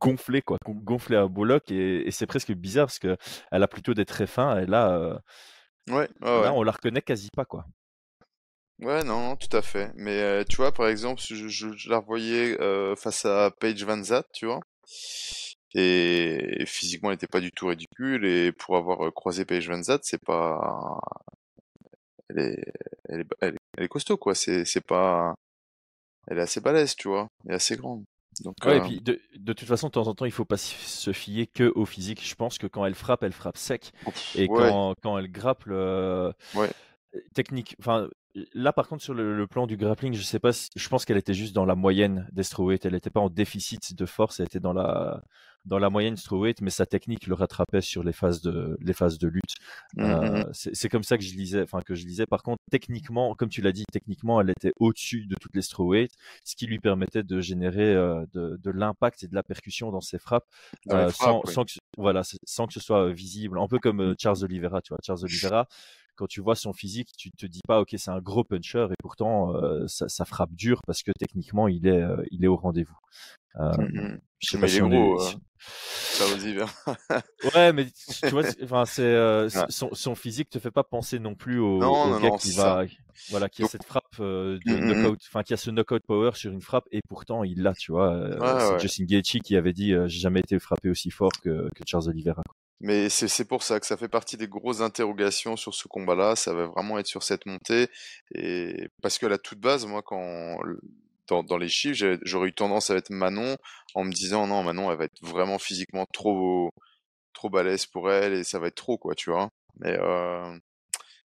gonflée, 0.00 0.42
quoi, 0.42 0.58
gon- 0.64 0.74
gonflée 0.74 1.16
à 1.16 1.26
Bollock, 1.28 1.70
et, 1.70 2.06
et 2.06 2.10
c'est 2.10 2.26
presque 2.26 2.52
bizarre 2.52 2.86
parce 2.86 2.98
que 2.98 3.16
elle 3.50 3.62
a 3.62 3.68
plutôt 3.68 3.94
des 3.94 4.04
traits 4.04 4.28
fins, 4.28 4.58
et 4.60 4.66
là, 4.66 5.20
Ouais, 5.88 6.08
ouais, 6.20 6.28
là, 6.36 6.52
ouais. 6.52 6.52
on 6.52 6.62
la 6.62 6.72
reconnaît 6.72 7.02
quasi 7.02 7.28
pas, 7.34 7.44
quoi. 7.44 7.66
Ouais, 8.78 9.02
non, 9.02 9.20
non, 9.30 9.36
tout 9.36 9.54
à 9.56 9.62
fait. 9.62 9.90
Mais 9.96 10.20
euh, 10.22 10.44
tu 10.44 10.56
vois, 10.56 10.70
par 10.72 10.86
exemple, 10.88 11.20
je, 11.20 11.48
je, 11.48 11.72
je 11.72 11.90
la 11.90 11.98
revoyais 11.98 12.56
euh, 12.60 12.94
face 12.96 13.24
à 13.24 13.50
Paige 13.58 13.82
Van 13.84 14.00
Zat, 14.02 14.24
tu 14.32 14.46
vois. 14.46 14.60
Et 15.74 16.64
physiquement, 16.66 17.10
elle 17.10 17.14
n'était 17.14 17.26
pas 17.26 17.40
du 17.40 17.50
tout 17.50 17.66
ridicule. 17.66 18.24
Et 18.24 18.52
pour 18.52 18.76
avoir 18.76 19.06
euh, 19.06 19.10
croisé 19.10 19.44
Paige 19.44 19.68
Van 19.68 19.82
Zat, 19.82 19.98
c'est 20.02 20.22
pas, 20.24 21.00
elle 22.28 22.38
est, 22.38 22.64
elle 23.08 23.20
est, 23.20 23.26
elle 23.40 23.54
est, 23.54 23.58
elle 23.76 23.84
est 23.84 23.88
costaud, 23.88 24.16
quoi. 24.16 24.34
C'est, 24.34 24.64
c'est 24.64 24.84
pas, 24.84 25.34
elle 26.28 26.38
est 26.38 26.42
assez 26.42 26.60
balèze, 26.60 26.94
tu 26.96 27.08
vois, 27.08 27.28
et 27.48 27.52
assez 27.54 27.76
grande. 27.76 28.04
Donc, 28.40 28.54
Ouais, 28.64 28.76
et 28.78 28.80
euh, 28.80 28.84
puis 28.84 29.00
de, 29.00 29.20
de 29.36 29.52
toute 29.52 29.68
façon, 29.68 29.86
de 29.88 29.92
temps 29.92 30.08
en 30.08 30.14
temps, 30.14 30.24
il 30.24 30.32
faut 30.32 30.44
pas 30.44 30.56
se 30.56 31.12
fier 31.12 31.46
que 31.46 31.72
au 31.76 31.84
physique. 31.86 32.26
Je 32.26 32.34
pense 32.34 32.58
que 32.58 32.66
quand 32.66 32.84
elle 32.84 32.94
frappe, 32.96 33.22
elle 33.22 33.32
frappe 33.32 33.56
sec. 33.56 33.92
Et 34.36 34.48
ouais, 34.48 34.68
quand, 34.68 34.94
quand 35.02 35.18
elle 35.18 35.30
grappe, 35.30 35.64
euh, 35.68 36.32
ouais, 36.56 36.70
technique, 37.34 37.76
enfin, 37.78 38.08
là 38.54 38.72
par 38.72 38.88
contre 38.88 39.04
sur 39.04 39.14
le, 39.14 39.36
le 39.36 39.46
plan 39.46 39.68
du 39.68 39.76
grappling, 39.76 40.14
je 40.14 40.22
sais 40.22 40.40
pas, 40.40 40.52
si- 40.52 40.68
je 40.74 40.88
pense 40.88 41.04
qu'elle 41.04 41.16
était 41.16 41.34
juste 41.34 41.54
dans 41.54 41.64
la 41.64 41.76
moyenne 41.76 42.28
des 42.32 42.42
strawweight. 42.42 42.84
Elle 42.86 42.94
n'était 42.94 43.10
pas 43.10 43.20
en 43.20 43.30
déficit 43.30 43.94
de 43.94 44.06
force, 44.06 44.40
elle 44.40 44.46
était 44.46 44.58
dans 44.58 44.72
la 44.72 45.22
dans 45.64 45.78
la 45.78 45.90
moyenne 45.90 46.16
strawweight, 46.16 46.60
mais 46.60 46.70
sa 46.70 46.86
technique 46.86 47.26
le 47.26 47.34
rattrapait 47.34 47.80
sur 47.80 48.02
les 48.02 48.12
phases 48.12 48.42
de 48.42 48.76
les 48.80 48.92
phases 48.92 49.18
de 49.18 49.28
lutte. 49.28 49.54
Mhm. 49.96 50.04
Euh, 50.04 50.44
c'est 50.52 50.74
c'est 50.74 50.88
comme 50.88 51.02
ça 51.02 51.16
que 51.16 51.24
je 51.24 51.34
lisais, 51.34 51.62
enfin 51.62 51.80
que 51.80 51.94
je 51.94 52.06
lisais. 52.06 52.26
Par 52.26 52.42
contre, 52.42 52.62
techniquement, 52.70 53.34
comme 53.34 53.48
tu 53.48 53.62
l'as 53.62 53.72
dit, 53.72 53.84
techniquement, 53.92 54.40
elle 54.40 54.50
était 54.50 54.72
au-dessus 54.78 55.26
de 55.26 55.36
toutes 55.40 55.54
les 55.54 55.62
strawweight, 55.62 56.12
ce 56.44 56.56
qui 56.56 56.66
lui 56.66 56.78
permettait 56.78 57.22
de 57.22 57.40
générer 57.40 57.94
euh, 57.94 58.24
de, 58.32 58.58
de 58.62 58.70
l'impact 58.70 59.24
et 59.24 59.28
de 59.28 59.34
la 59.34 59.42
percussion 59.42 59.90
dans 59.90 60.00
ses 60.00 60.18
frappes, 60.18 60.46
Dans 60.86 60.96
euh, 60.96 61.08
frappes, 61.08 61.28
sans, 61.28 61.42
oui. 61.44 61.52
sans 61.52 61.64
que 61.64 61.72
voilà, 61.96 62.22
sans 62.44 62.66
que 62.66 62.72
ce 62.72 62.80
soit 62.80 63.12
visible. 63.12 63.58
Un 63.58 63.68
peu 63.68 63.78
comme 63.78 64.00
euh, 64.00 64.14
Charles 64.18 64.42
Oliveira, 64.44 64.82
tu 64.82 64.90
vois. 64.90 64.98
Charles 65.02 65.24
Oliveira, 65.24 65.66
quand 66.16 66.26
tu 66.26 66.40
vois 66.40 66.54
son 66.54 66.72
physique, 66.72 67.10
tu 67.16 67.30
te 67.30 67.46
dis 67.46 67.60
pas, 67.66 67.80
ok, 67.80 67.94
c'est 67.96 68.10
un 68.10 68.20
gros 68.20 68.44
puncher, 68.44 68.86
et 68.90 68.94
pourtant 69.02 69.54
euh, 69.56 69.86
ça, 69.86 70.08
ça 70.08 70.24
frappe 70.24 70.52
dur 70.52 70.80
parce 70.86 71.02
que 71.02 71.10
techniquement, 71.18 71.68
il 71.68 71.86
est, 71.86 72.02
euh, 72.02 72.22
il 72.30 72.44
est 72.44 72.48
au 72.48 72.56
rendez-vous. 72.56 72.98
Euh, 73.56 74.16
sais 74.50 74.58
Mais 74.58 74.68
il 74.70 74.76
est 74.76 74.80
gros, 74.80 75.20
est. 75.20 75.34
euh. 75.34 75.38
Ouais, 77.54 77.72
mais 77.72 77.86
tu 77.86 78.28
vois, 78.28 78.42
enfin, 78.62 78.84
c'est 78.84 79.02
euh, 79.02 79.48
Ouais. 79.48 79.64
son, 79.68 79.90
son 79.94 80.14
physique 80.14 80.50
te 80.50 80.58
fait 80.58 80.70
pas 80.70 80.84
penser 80.84 81.18
non 81.18 81.34
plus 81.34 81.58
au, 81.58 81.78
Non, 81.78 82.04
au 82.04 82.10
non, 82.10 82.20
gars 82.20 82.28
non, 82.30 82.36
qui 82.36 82.52
ça. 82.52 82.74
va, 82.76 82.84
voilà, 83.30 83.48
qui 83.48 83.62
a 83.62 83.66
cette 83.66 83.84
frappe 83.84 84.04
euh, 84.20 84.58
de 84.66 84.72
mm, 84.72 84.76
mm, 84.76 84.84
mm. 84.84 85.02
knockout, 85.02 85.20
enfin, 85.28 85.42
qui 85.42 85.54
a 85.54 85.56
ce 85.56 85.70
knockout 85.70 86.02
power 86.06 86.30
sur 86.34 86.52
une 86.52 86.60
frappe 86.60 86.86
et 86.92 87.00
pourtant 87.08 87.44
il 87.44 87.62
l'a, 87.62 87.74
tu 87.74 87.92
vois. 87.92 88.12
euh, 88.14 88.38
Ouais, 88.38 88.60
c'est 88.60 88.72
ouais. 88.74 88.78
Justin 88.80 89.04
Gaethje 89.04 89.38
qui 89.42 89.56
avait 89.56 89.72
dit, 89.72 89.90
j'ai 90.06 90.20
jamais 90.20 90.40
été 90.40 90.58
frappé 90.58 90.88
aussi 90.90 91.10
fort 91.10 91.32
que, 91.42 91.68
que 91.74 91.82
Charles 91.86 92.08
Oliveira. 92.08 92.42
Mais 92.80 93.08
c'est 93.08 93.46
pour 93.46 93.62
ça 93.62 93.80
que 93.80 93.86
ça 93.86 93.96
fait 93.96 94.08
partie 94.08 94.36
des 94.36 94.48
grosses 94.48 94.80
interrogations 94.82 95.56
sur 95.56 95.72
ce 95.74 95.88
combat-là. 95.88 96.36
Ça 96.36 96.52
va 96.52 96.66
vraiment 96.66 96.98
être 96.98 97.06
sur 97.06 97.22
cette 97.22 97.46
montée. 97.46 97.88
Et 98.34 98.88
parce 99.00 99.16
que 99.16 99.26
la 99.26 99.38
toute 99.38 99.58
base, 99.60 99.86
moi, 99.86 100.02
quand 100.04 100.58
dans, 101.28 101.42
dans 101.42 101.58
les 101.58 101.68
chiffres, 101.68 102.18
j'aurais 102.22 102.48
eu 102.48 102.52
tendance 102.52 102.90
à 102.90 102.96
être 102.96 103.10
Manon 103.10 103.56
en 103.94 104.04
me 104.04 104.12
disant 104.12 104.46
non, 104.46 104.62
Manon, 104.62 104.90
elle 104.90 104.98
va 104.98 105.04
être 105.04 105.22
vraiment 105.22 105.58
physiquement 105.58 106.06
trop 106.12 106.70
trop 107.32 107.50
balèze 107.50 107.86
pour 107.86 108.10
elle 108.10 108.32
et 108.32 108.44
ça 108.44 108.58
va 108.58 108.68
être 108.68 108.76
trop 108.76 108.98
quoi, 108.98 109.14
tu 109.14 109.30
vois. 109.30 109.50
Mais 109.80 109.96
euh, 109.98 110.56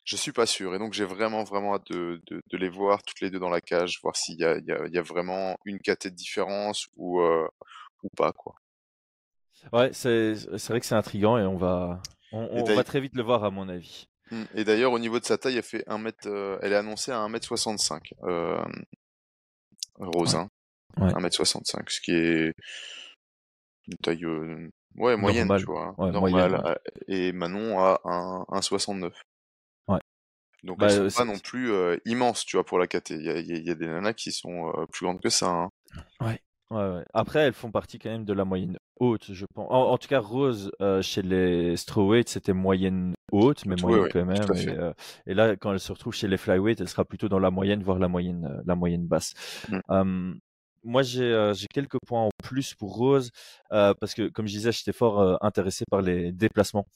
je 0.04 0.16
suis 0.16 0.32
pas 0.32 0.46
sûr. 0.46 0.74
Et 0.74 0.78
donc 0.78 0.92
j'ai 0.92 1.04
vraiment 1.04 1.44
vraiment 1.44 1.74
hâte 1.74 1.90
de, 1.90 2.20
de, 2.26 2.42
de 2.44 2.56
les 2.56 2.68
voir 2.68 3.02
toutes 3.02 3.20
les 3.20 3.30
deux 3.30 3.38
dans 3.38 3.50
la 3.50 3.60
cage, 3.60 4.00
voir 4.02 4.16
s'il 4.16 4.38
y 4.38 4.44
a, 4.44 4.58
il 4.58 4.64
y 4.66 4.72
a, 4.72 4.86
il 4.86 4.94
y 4.94 4.98
a 4.98 5.02
vraiment 5.02 5.56
une 5.64 5.78
caté 5.78 6.10
de 6.10 6.16
différence 6.16 6.86
ou 6.96 7.20
euh, 7.20 7.46
ou 8.02 8.08
pas 8.16 8.32
quoi. 8.32 8.54
Ouais, 9.72 9.90
c'est 9.92 10.34
vrai 10.68 10.80
que 10.80 10.86
c'est 10.86 10.94
intriguant 10.94 11.38
et 11.38 11.46
on 11.46 11.56
va 11.56 12.02
on, 12.32 12.64
va 12.64 12.84
très 12.84 13.00
vite 13.00 13.14
le 13.14 13.22
voir 13.22 13.44
à 13.44 13.50
mon 13.50 13.68
avis. 13.68 14.08
Mm. 14.30 14.44
Et 14.54 14.64
d'ailleurs, 14.64 14.92
au 14.92 14.98
niveau 14.98 15.20
de 15.20 15.24
sa 15.24 15.38
taille, 15.38 15.56
elle 15.56 15.62
fait 15.62 15.84
1 15.86 15.98
mètre, 15.98 16.26
euh, 16.26 16.58
elle 16.62 16.72
est 16.72 16.76
annoncée 16.76 17.12
à 17.12 17.18
1m65, 17.18 18.12
euh, 18.24 18.64
Rose, 20.08 20.34
Ouais, 20.34 20.40
hein, 20.40 20.48
ouais, 21.00 21.12
1m65, 21.14 21.90
ce 21.90 22.00
qui 22.00 22.12
est 22.12 22.52
une 23.88 23.96
taille, 23.98 24.24
euh, 24.24 24.68
ouais, 24.96 25.16
moyenne, 25.16 25.48
tu 25.56 25.64
vois, 25.64 25.94
ouais, 25.98 26.10
normale. 26.12 26.62
euh, 26.64 26.74
Et 27.08 27.32
Manon 27.32 27.78
a 27.80 28.00
un 28.04 28.44
1,69. 28.48 29.14
Ouais. 29.88 29.98
Donc 30.62 30.78
Bah, 30.78 30.86
elles 30.86 31.10
sont 31.10 31.20
euh, 31.20 31.24
pas 31.24 31.24
non 31.24 31.38
plus 31.38 31.72
euh, 31.72 31.96
immenses, 32.04 32.44
tu 32.44 32.56
vois, 32.56 32.64
pour 32.64 32.78
la 32.78 32.86
KT. 32.86 33.10
Il 33.10 33.22
y 33.22 33.30
a, 33.30 33.38
y 33.38 33.68
y 33.68 33.76
des 33.76 33.86
nanas 33.86 34.12
qui 34.14 34.32
sont 34.32 34.68
euh, 34.76 34.86
plus 34.86 35.04
grandes 35.04 35.20
que 35.20 35.30
ça. 35.30 35.48
hein. 35.48 35.70
Ouais, 36.20 36.40
ouais, 36.70 36.94
ouais. 36.94 37.04
Après, 37.12 37.40
elles 37.40 37.52
font 37.52 37.70
partie 37.72 37.98
quand 37.98 38.10
même 38.10 38.24
de 38.24 38.32
la 38.32 38.44
moyenne 38.44 38.78
haute, 39.00 39.32
je 39.32 39.44
pense. 39.54 39.66
En, 39.70 39.90
en 39.90 39.98
tout 39.98 40.08
cas, 40.08 40.20
Rose, 40.20 40.70
euh, 40.80 41.02
chez 41.02 41.22
les 41.22 41.76
strawweight, 41.76 42.28
c'était 42.28 42.52
moyenne 42.52 43.14
haute, 43.32 43.66
mais 43.66 43.74
moyenne 43.80 44.02
oui, 44.04 44.08
quand 44.12 44.24
même. 44.24 44.44
Et, 44.54 44.68
euh, 44.68 44.92
et 45.26 45.34
là, 45.34 45.56
quand 45.56 45.72
elle 45.72 45.80
se 45.80 45.90
retrouve 45.92 46.14
chez 46.14 46.28
les 46.28 46.36
flyweight, 46.36 46.80
elle 46.80 46.88
sera 46.88 47.04
plutôt 47.04 47.28
dans 47.28 47.40
la 47.40 47.50
moyenne, 47.50 47.82
voire 47.82 47.98
la 47.98 48.08
moyenne, 48.08 48.46
euh, 48.48 48.62
la 48.64 48.76
moyenne 48.76 49.06
basse. 49.06 49.32
Mm. 49.68 49.78
Euh, 49.90 50.34
moi, 50.84 51.02
j'ai 51.02 51.24
euh, 51.24 51.54
j'ai 51.54 51.66
quelques 51.66 51.98
points 52.06 52.22
en 52.22 52.30
plus 52.42 52.74
pour 52.74 52.94
Rose, 52.94 53.30
parce 53.70 54.14
que, 54.14 54.28
comme 54.28 54.46
je 54.46 54.52
disais, 54.52 54.70
j'étais 54.70 54.92
fort 54.92 55.42
intéressé 55.42 55.84
par 55.90 56.02
les 56.02 56.30
déplacements. 56.32 56.86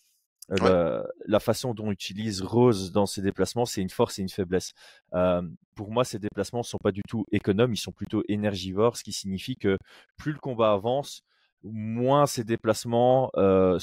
Ouais. 0.48 0.58
la, 0.60 1.04
la 1.26 1.40
façon 1.40 1.74
dont 1.74 1.90
utilise 1.90 2.40
Rose 2.40 2.92
dans 2.92 3.06
ses 3.06 3.20
déplacements, 3.20 3.64
c'est 3.64 3.82
une 3.82 3.90
force 3.90 4.20
et 4.20 4.22
une 4.22 4.28
faiblesse. 4.28 4.74
Euh, 5.12 5.42
pour 5.74 5.90
moi, 5.90 6.04
ces 6.04 6.20
déplacements 6.20 6.62
sont 6.62 6.78
pas 6.78 6.92
du 6.92 7.02
tout 7.08 7.24
économes, 7.32 7.74
ils 7.74 7.78
sont 7.78 7.90
plutôt 7.90 8.22
énergivores, 8.28 8.96
ce 8.96 9.02
qui 9.02 9.12
signifie 9.12 9.56
que 9.56 9.76
plus 10.16 10.32
le 10.32 10.38
combat 10.38 10.72
avance, 10.72 11.22
moins 11.64 12.26
ces 12.26 12.44
déplacements 12.44 13.30
euh, 13.36 13.76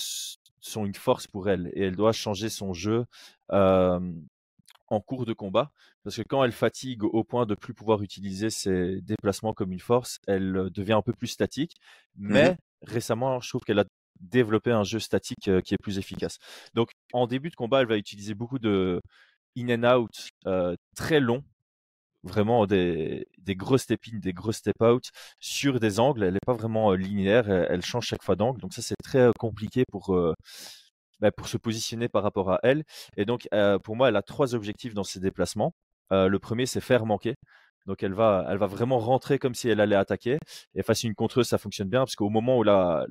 sont 0.69 0.85
une 0.85 0.95
force 0.95 1.27
pour 1.27 1.49
elle 1.49 1.71
et 1.73 1.83
elle 1.83 1.95
doit 1.95 2.11
changer 2.11 2.49
son 2.49 2.73
jeu. 2.73 3.05
Euh, 3.51 3.99
en 4.87 5.01
cours 5.01 5.25
de 5.25 5.33
combat, 5.33 5.71
parce 6.03 6.17
que 6.17 6.21
quand 6.21 6.43
elle 6.43 6.51
fatigue 6.51 7.03
au 7.03 7.23
point 7.23 7.45
de 7.45 7.55
plus 7.55 7.73
pouvoir 7.73 8.01
utiliser 8.01 8.49
ses 8.49 9.01
déplacements 9.01 9.53
comme 9.53 9.71
une 9.71 9.79
force, 9.79 10.19
elle 10.27 10.55
euh, 10.55 10.69
devient 10.69 10.93
un 10.93 11.01
peu 11.01 11.13
plus 11.13 11.27
statique. 11.27 11.75
Mmh 12.15 12.33
Mais 12.33 12.57
récemment, 12.83 13.39
je 13.39 13.49
trouve 13.49 13.61
qu'elle 13.61 13.79
a 13.79 13.85
développé 14.19 14.71
un 14.71 14.83
jeu 14.83 14.99
statique 14.99 15.47
euh, 15.47 15.61
qui 15.61 15.73
est 15.73 15.81
plus 15.81 15.97
efficace. 15.97 16.37
Donc, 16.73 16.91
en 17.13 17.27
début 17.27 17.49
de 17.49 17.55
combat, 17.55 17.81
elle 17.81 17.87
va 17.87 17.97
utiliser 17.97 18.35
beaucoup 18.35 18.59
de 18.59 19.01
in 19.57 19.83
and 19.83 19.97
out 19.97 20.29
euh, 20.47 20.75
très 20.95 21.19
longs, 21.19 21.43
vraiment 22.23 22.65
des, 22.65 23.27
des 23.39 23.55
gros 23.55 23.77
step-in, 23.77 24.17
des 24.19 24.33
gros 24.33 24.51
step-out 24.51 25.11
sur 25.39 25.79
des 25.79 25.99
angles. 25.99 26.23
Elle 26.23 26.33
n'est 26.33 26.39
pas 26.45 26.53
vraiment 26.53 26.91
euh, 26.91 26.95
linéaire, 26.97 27.49
elle, 27.49 27.81
change 27.83 28.07
chaque 28.07 28.23
fois 28.23 28.35
d'angle. 28.35 28.59
Donc 28.61 28.73
ça, 28.73 28.81
c'est 28.81 28.95
très 29.03 29.19
euh, 29.19 29.31
compliqué 29.39 29.83
pour, 29.91 30.15
euh, 30.15 30.33
bah, 31.19 31.31
pour 31.31 31.47
se 31.47 31.57
positionner 31.57 32.07
par 32.09 32.23
rapport 32.23 32.51
à 32.51 32.59
elle. 32.63 32.83
Et 33.17 33.25
donc, 33.25 33.47
pour 33.83 33.95
moi, 33.95 34.09
elle 34.09 34.15
a 34.15 34.21
trois 34.21 34.55
objectifs 34.55 34.93
dans 34.93 35.03
ses 35.03 35.19
déplacements. 35.19 35.73
Le 36.11 36.37
premier, 36.37 36.65
c'est 36.65 36.81
faire 36.81 37.05
manquer. 37.05 37.35
Donc 37.85 38.01
elle 38.03 38.13
va, 38.13 38.45
elle 38.49 38.57
va 38.57 38.67
vraiment 38.67 38.97
rentrer 38.99 39.39
comme 39.39 39.55
si 39.55 39.67
elle 39.69 39.81
allait 39.81 39.95
attaquer. 39.95 40.37
Et 40.75 40.83
face 40.83 41.03
à 41.03 41.07
une 41.07 41.15
contreuse, 41.15 41.47
ça 41.47 41.57
fonctionne 41.57 41.89
bien 41.89 42.01
parce 42.01 42.15
qu'au 42.15 42.29
moment 42.29 42.57
où 42.57 42.63
la- 42.63 43.05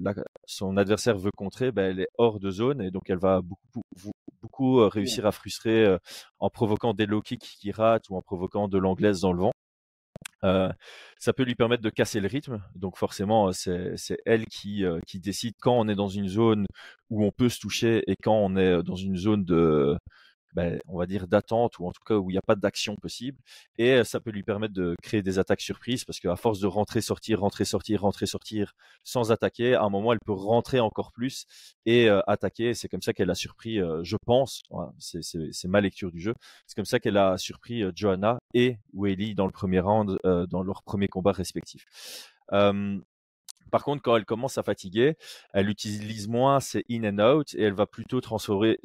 son 0.46 0.76
adversaire 0.78 1.18
veut 1.18 1.30
contrer, 1.36 1.72
ben, 1.72 1.90
elle 1.90 2.00
est 2.00 2.08
hors 2.18 2.40
de 2.40 2.50
zone 2.50 2.80
et 2.82 2.90
donc 2.90 3.10
elle 3.10 3.18
va 3.18 3.40
beaucoup, 3.42 3.82
beaucoup, 4.40 4.88
réussir 4.88 5.26
à 5.26 5.32
frustrer 5.32 5.96
en 6.38 6.50
provoquant 6.50 6.94
des 6.94 7.06
low 7.06 7.22
kicks 7.22 7.56
qui 7.60 7.72
ratent 7.72 8.08
ou 8.10 8.16
en 8.16 8.22
provoquant 8.22 8.68
de 8.68 8.78
l'anglaise 8.78 9.20
dans 9.20 9.32
le 9.32 9.40
vent. 9.40 9.52
Euh, 10.44 10.72
ça 11.18 11.32
peut 11.32 11.44
lui 11.44 11.54
permettre 11.54 11.82
de 11.82 11.90
casser 11.90 12.20
le 12.20 12.28
rythme. 12.28 12.62
Donc 12.74 12.96
forcément, 12.96 13.52
c'est 13.52 13.96
c'est 13.96 14.18
elle 14.26 14.46
qui, 14.46 14.84
euh, 14.84 14.98
qui 15.06 15.20
décide 15.20 15.54
quand 15.60 15.78
on 15.78 15.88
est 15.88 15.94
dans 15.94 16.08
une 16.08 16.28
zone 16.28 16.66
où 17.10 17.24
on 17.24 17.30
peut 17.30 17.48
se 17.48 17.60
toucher 17.60 18.02
et 18.06 18.16
quand 18.16 18.34
on 18.34 18.56
est 18.56 18.82
dans 18.82 18.96
une 18.96 19.16
zone 19.16 19.44
de, 19.44 19.96
ben, 20.54 20.78
on 20.86 20.98
va 20.98 21.06
dire 21.06 21.26
d'attente 21.26 21.78
ou 21.78 21.86
en 21.86 21.92
tout 21.92 22.02
cas 22.06 22.14
où 22.14 22.30
il 22.30 22.34
n'y 22.34 22.38
a 22.38 22.42
pas 22.42 22.54
d'action 22.54 22.96
possible. 22.96 23.38
Et 23.78 24.04
ça 24.04 24.20
peut 24.20 24.30
lui 24.30 24.42
permettre 24.42 24.74
de 24.74 24.94
créer 25.02 25.22
des 25.22 25.38
attaques 25.38 25.60
surprises 25.60 26.04
parce 26.04 26.20
qu'à 26.20 26.36
force 26.36 26.60
de 26.60 26.66
rentrer, 26.66 27.00
sortir, 27.00 27.40
rentrer, 27.40 27.64
sortir, 27.64 28.02
rentrer, 28.02 28.26
sortir 28.26 28.74
sans 29.04 29.32
attaquer, 29.32 29.74
à 29.74 29.82
un 29.82 29.88
moment 29.88 30.12
elle 30.12 30.20
peut 30.24 30.32
rentrer 30.32 30.80
encore 30.80 31.12
plus 31.12 31.46
et 31.86 32.08
attaquer. 32.26 32.74
C'est 32.74 32.88
comme 32.88 33.02
ça 33.02 33.12
qu'elle 33.12 33.30
a 33.30 33.34
surpris, 33.34 33.78
je 34.02 34.16
pense, 34.24 34.62
c'est 34.98 35.68
ma 35.68 35.80
lecture 35.80 36.12
du 36.12 36.20
jeu, 36.20 36.34
c'est 36.66 36.74
comme 36.76 36.84
ça 36.84 37.00
qu'elle 37.00 37.16
a 37.16 37.38
surpris 37.38 37.84
Johanna 37.94 38.38
et 38.54 38.76
Whaley 38.92 39.34
dans 39.34 39.46
le 39.46 39.52
premier 39.52 39.80
round, 39.80 40.18
dans 40.24 40.62
leur 40.62 40.82
premier 40.82 41.08
combat 41.08 41.32
respectif. 41.32 41.84
Par 43.72 43.84
contre, 43.84 44.02
quand 44.02 44.16
elle 44.16 44.26
commence 44.26 44.58
à 44.58 44.62
fatiguer, 44.62 45.16
elle 45.54 45.70
utilise 45.70 46.28
moins 46.28 46.60
ses 46.60 46.84
in 46.90 47.04
and 47.04 47.18
out 47.18 47.54
et 47.54 47.62
elle 47.62 47.72
va 47.72 47.86
plutôt 47.86 48.20
transférer, 48.20 48.78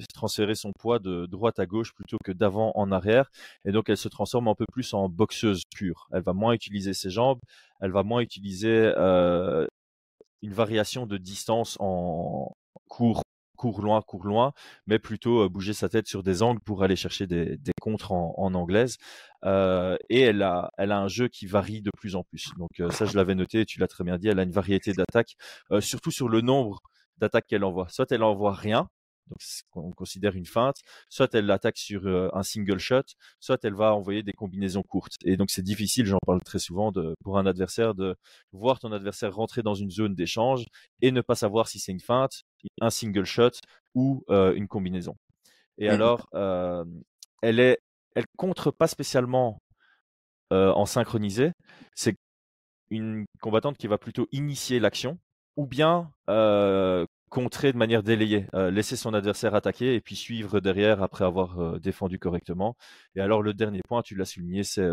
son 0.56 0.72
poids 0.72 1.00
de 1.00 1.26
droite 1.26 1.60
à 1.60 1.66
gauche 1.66 1.94
plutôt 1.94 2.18
que 2.24 2.32
d'avant 2.32 2.72
en 2.76 2.90
arrière. 2.94 3.30
Et 3.66 3.74
donc, 3.74 3.90
elle 3.90 3.98
se 3.98 4.08
transforme 4.08 4.48
un 4.48 4.56
peu 4.56 4.66
plus 4.72 4.94
en 4.94 5.10
boxeuse 5.10 5.64
pure. 5.76 6.08
Elle 6.14 6.24
va 6.24 6.32
moins 6.32 6.54
utiliser 6.54 6.94
ses 6.94 7.10
jambes, 7.10 7.40
elle 7.82 7.92
va 7.92 8.04
moins 8.04 8.22
utiliser 8.22 8.94
euh, 8.98 9.68
une 10.42 10.54
variation 10.54 11.06
de 11.06 11.18
distance 11.18 11.76
en 11.82 12.56
court, 12.88 13.24
court 13.58 13.82
loin, 13.82 14.02
court 14.02 14.26
loin, 14.26 14.54
mais 14.86 15.00
plutôt 15.00 15.50
bouger 15.50 15.74
sa 15.74 15.90
tête 15.90 16.08
sur 16.08 16.24
des 16.24 16.44
angles 16.44 16.62
pour 16.62 16.84
aller 16.84 16.96
chercher 16.96 17.28
des, 17.28 17.58
des 17.58 17.74
contres 17.82 18.14
en, 18.14 18.34
en 18.38 18.54
anglaise. 18.54 18.96
Et 19.44 20.22
elle 20.22 20.42
a, 20.42 20.72
elle 20.78 20.92
a 20.94 21.00
un 21.00 21.10
jeu 21.10 21.28
qui 21.28 21.46
varie 21.46 21.82
de 21.82 21.92
plus 21.98 22.16
en 22.16 22.24
plus. 22.24 22.52
Donc 22.58 22.70
ça, 22.94 23.06
je 23.06 23.18
l'avais 23.18 23.36
noté, 23.36 23.66
tu 23.66 23.80
l'as 23.80 23.88
très 23.88 24.04
bien 24.06 24.18
dit, 24.18 24.30
elle 24.30 24.40
a 24.40 24.44
une 24.44 24.52
variété 24.52 24.94
d'attaques, 24.94 25.36
surtout 25.82 26.12
sur 26.12 26.30
le 26.30 26.42
nombre 26.42 26.82
d'attaques 27.18 27.48
qu'elle 27.48 27.64
envoie. 27.64 27.88
Soit 27.90 28.12
elle 28.12 28.24
envoie 28.24 28.54
rien, 28.54 28.88
donc 29.30 29.40
qu'on 29.72 29.92
considère 29.92 30.36
une 30.36 30.46
feinte, 30.46 30.78
soit 31.10 31.34
elle 31.36 31.48
l'attaque 31.48 31.78
sur 31.78 32.08
un 32.34 32.44
single 32.44 32.80
shot, 32.80 33.04
soit 33.42 33.60
elle 33.66 33.74
va 33.74 33.94
envoyer 33.94 34.24
des 34.24 34.32
combinaisons 34.32 34.84
courtes. 34.84 35.16
Et 35.26 35.36
donc 35.36 35.50
c'est 35.50 35.64
difficile, 35.64 36.06
j'en 36.06 36.20
parle 36.26 36.42
très 36.42 36.60
souvent, 36.60 36.94
de, 36.94 37.14
pour 37.24 37.38
un 37.38 37.46
adversaire 37.46 37.94
de 37.94 38.16
voir 38.54 38.80
ton 38.80 38.92
adversaire 38.94 39.36
rentrer 39.36 39.64
dans 39.64 39.74
une 39.74 39.92
zone 39.92 40.16
d'échange 40.16 40.64
et 41.02 41.12
ne 41.12 41.20
pas 41.22 41.36
savoir 41.36 41.68
si 41.68 41.78
c'est 41.80 41.92
une 41.92 42.00
feinte, 42.00 42.44
un 42.82 42.90
single 42.90 43.26
shot 43.26 43.52
ou 43.96 44.24
euh, 44.30 44.54
une 44.54 44.68
combinaison. 44.68 45.16
Et 45.78 45.90
alors, 45.90 46.28
elle 47.42 47.60
est, 47.60 47.78
elle 48.16 48.26
contre 48.36 48.72
pas 48.72 48.88
spécialement 48.88 49.60
euh, 50.52 50.72
en 50.72 50.86
synchronisé. 50.86 51.52
C'est 51.94 52.16
une 52.90 53.26
combattante 53.42 53.78
qui 53.78 53.88
va 53.88 53.98
plutôt 53.98 54.28
initier 54.32 54.80
l'action 54.80 55.20
ou 55.56 55.68
bien 55.68 56.12
euh, 56.30 57.06
contrer 57.30 57.74
de 57.74 57.78
manière 57.78 58.02
délayée, 58.02 58.48
euh, 58.56 58.72
laisser 58.72 58.96
son 58.96 59.14
adversaire 59.14 59.54
attaquer 59.54 59.94
et 59.94 60.02
puis 60.02 60.16
suivre 60.16 60.60
derrière 60.60 61.04
après 61.04 61.26
avoir 61.26 61.60
euh, 61.60 61.80
défendu 61.80 62.18
correctement. 62.18 62.76
Et 63.16 63.22
alors 63.22 63.44
le 63.44 63.54
dernier 63.54 63.82
point, 63.88 64.02
tu 64.02 64.16
l'as 64.16 64.26
souligné, 64.26 64.64
c'est 64.64 64.88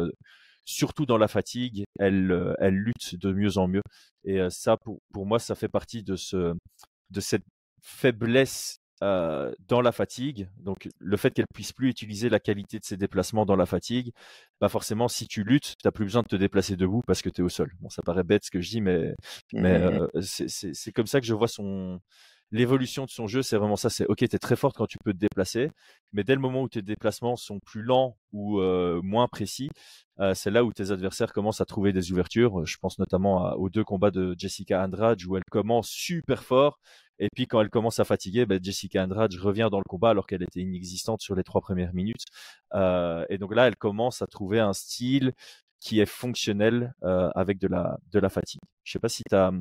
surtout 0.66 1.06
dans 1.06 1.18
la 1.18 1.28
fatigue, 1.28 1.84
elle, 1.98 2.54
elle 2.58 2.74
lutte 2.74 3.16
de 3.16 3.32
mieux 3.32 3.56
en 3.58 3.68
mieux. 3.68 3.82
Et 4.24 4.40
ça, 4.50 4.76
pour, 4.76 4.98
pour 5.12 5.24
moi, 5.26 5.38
ça 5.38 5.54
fait 5.54 5.68
partie 5.68 6.02
de, 6.02 6.16
ce, 6.16 6.54
de 7.10 7.20
cette 7.20 7.44
faiblesse 7.84 8.80
euh, 9.02 9.52
dans 9.68 9.82
la 9.82 9.92
fatigue. 9.92 10.48
Donc 10.58 10.88
le 10.98 11.16
fait 11.16 11.32
qu'elle 11.32 11.46
puisse 11.54 11.72
plus 11.72 11.90
utiliser 11.90 12.28
la 12.30 12.40
qualité 12.40 12.78
de 12.78 12.84
ses 12.84 12.96
déplacements 12.96 13.44
dans 13.44 13.56
la 13.56 13.66
fatigue, 13.66 14.12
bah 14.60 14.68
forcément, 14.68 15.08
si 15.08 15.28
tu 15.28 15.44
luttes, 15.44 15.74
tu 15.78 15.86
n'as 15.86 15.90
plus 15.92 16.04
besoin 16.06 16.22
de 16.22 16.28
te 16.28 16.36
déplacer 16.36 16.76
debout 16.76 17.02
parce 17.06 17.20
que 17.22 17.28
tu 17.28 17.42
es 17.42 17.44
au 17.44 17.48
sol. 17.50 17.72
Bon, 17.80 17.90
ça 17.90 18.02
paraît 18.02 18.24
bête 18.24 18.44
ce 18.44 18.50
que 18.50 18.60
je 18.60 18.70
dis, 18.70 18.80
mais, 18.80 19.14
mais 19.58 19.74
euh, 19.74 20.08
c'est- 20.22 20.92
comme 20.92 21.06
ça 21.06 21.20
que 21.20 21.26
je 21.26 21.34
vois 21.34 21.48
son 21.48 22.00
l'évolution 22.52 23.04
de 23.04 23.10
son 23.10 23.26
jeu. 23.26 23.42
C'est 23.42 23.56
vraiment 23.56 23.76
ça. 23.76 23.90
C'est 23.90 24.06
ok, 24.06 24.18
tu 24.18 24.24
es 24.36 24.38
très 24.38 24.56
forte 24.56 24.76
quand 24.76 24.86
tu 24.86 24.98
peux 25.04 25.12
te 25.12 25.18
déplacer, 25.18 25.70
mais 26.12 26.22
dès 26.24 26.34
le 26.34 26.40
moment 26.40 26.62
où 26.62 26.68
tes 26.68 26.82
déplacements 26.82 27.36
sont 27.36 27.58
plus 27.60 27.82
lents 27.82 28.16
ou 28.32 28.60
euh, 28.60 29.00
moins 29.02 29.26
précis, 29.28 29.70
c'est 30.34 30.50
là 30.50 30.64
où 30.64 30.72
tes 30.72 30.90
adversaires 30.92 31.32
commencent 31.32 31.60
à 31.60 31.64
trouver 31.64 31.92
des 31.92 32.12
ouvertures. 32.12 32.64
Je 32.66 32.76
pense 32.78 32.98
notamment 32.98 33.44
à- 33.46 33.56
aux 33.56 33.68
deux 33.68 33.82
combats 33.84 34.12
de 34.12 34.34
Jessica 34.38 34.82
Andrade 34.84 35.22
où 35.24 35.36
elle 35.36 35.44
commence 35.50 35.88
super 35.88 36.44
fort. 36.44 36.78
Et 37.18 37.28
puis 37.34 37.46
quand 37.46 37.60
elle 37.60 37.70
commence 37.70 38.00
à 38.00 38.04
fatiguer, 38.04 38.46
bah, 38.46 38.56
Jessica 38.60 39.04
Andrade 39.04 39.34
revient 39.34 39.68
dans 39.70 39.78
le 39.78 39.88
combat 39.88 40.10
alors 40.10 40.26
qu'elle 40.26 40.42
était 40.42 40.60
inexistante 40.60 41.20
sur 41.20 41.34
les 41.34 41.44
trois 41.44 41.60
premières 41.60 41.94
minutes. 41.94 42.24
Euh, 42.74 43.24
et 43.28 43.38
donc 43.38 43.54
là, 43.54 43.66
elle 43.68 43.76
commence 43.76 44.22
à 44.22 44.26
trouver 44.26 44.60
un 44.60 44.72
style 44.72 45.32
qui 45.80 46.00
est 46.00 46.06
fonctionnel 46.06 46.94
euh, 47.02 47.30
avec 47.34 47.58
de 47.58 47.68
la, 47.68 47.98
de 48.10 48.18
la 48.18 48.30
fatigue. 48.30 48.60
Je 48.84 48.92
sais 48.92 48.98
pas 48.98 49.10
si 49.10 49.22
tu 49.28 49.34
as, 49.34 49.52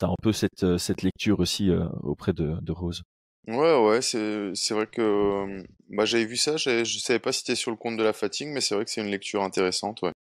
un 0.00 0.14
peu 0.22 0.32
cette, 0.32 0.62
euh, 0.62 0.78
cette 0.78 1.02
lecture 1.02 1.40
aussi 1.40 1.68
euh, 1.68 1.84
auprès 2.02 2.32
de, 2.32 2.56
de 2.60 2.72
Rose. 2.72 3.02
Ouais, 3.48 3.76
ouais, 3.84 4.00
c'est 4.00 4.70
vrai 4.70 4.86
que 4.86 5.64
bah, 5.88 6.04
j'avais 6.04 6.26
vu 6.26 6.36
ça, 6.36 6.56
je 6.56 6.84
savais 6.84 7.18
pas 7.18 7.32
si 7.32 7.40
c'était 7.40 7.56
sur 7.56 7.72
le 7.72 7.76
compte 7.76 7.96
de 7.96 8.04
la 8.04 8.12
fatigue, 8.12 8.48
mais 8.48 8.60
c'est 8.60 8.76
vrai 8.76 8.84
que 8.84 8.90
c'est 8.92 9.00
une 9.00 9.10
lecture 9.10 9.42
intéressante, 9.42 10.00
ouais. 10.02 10.12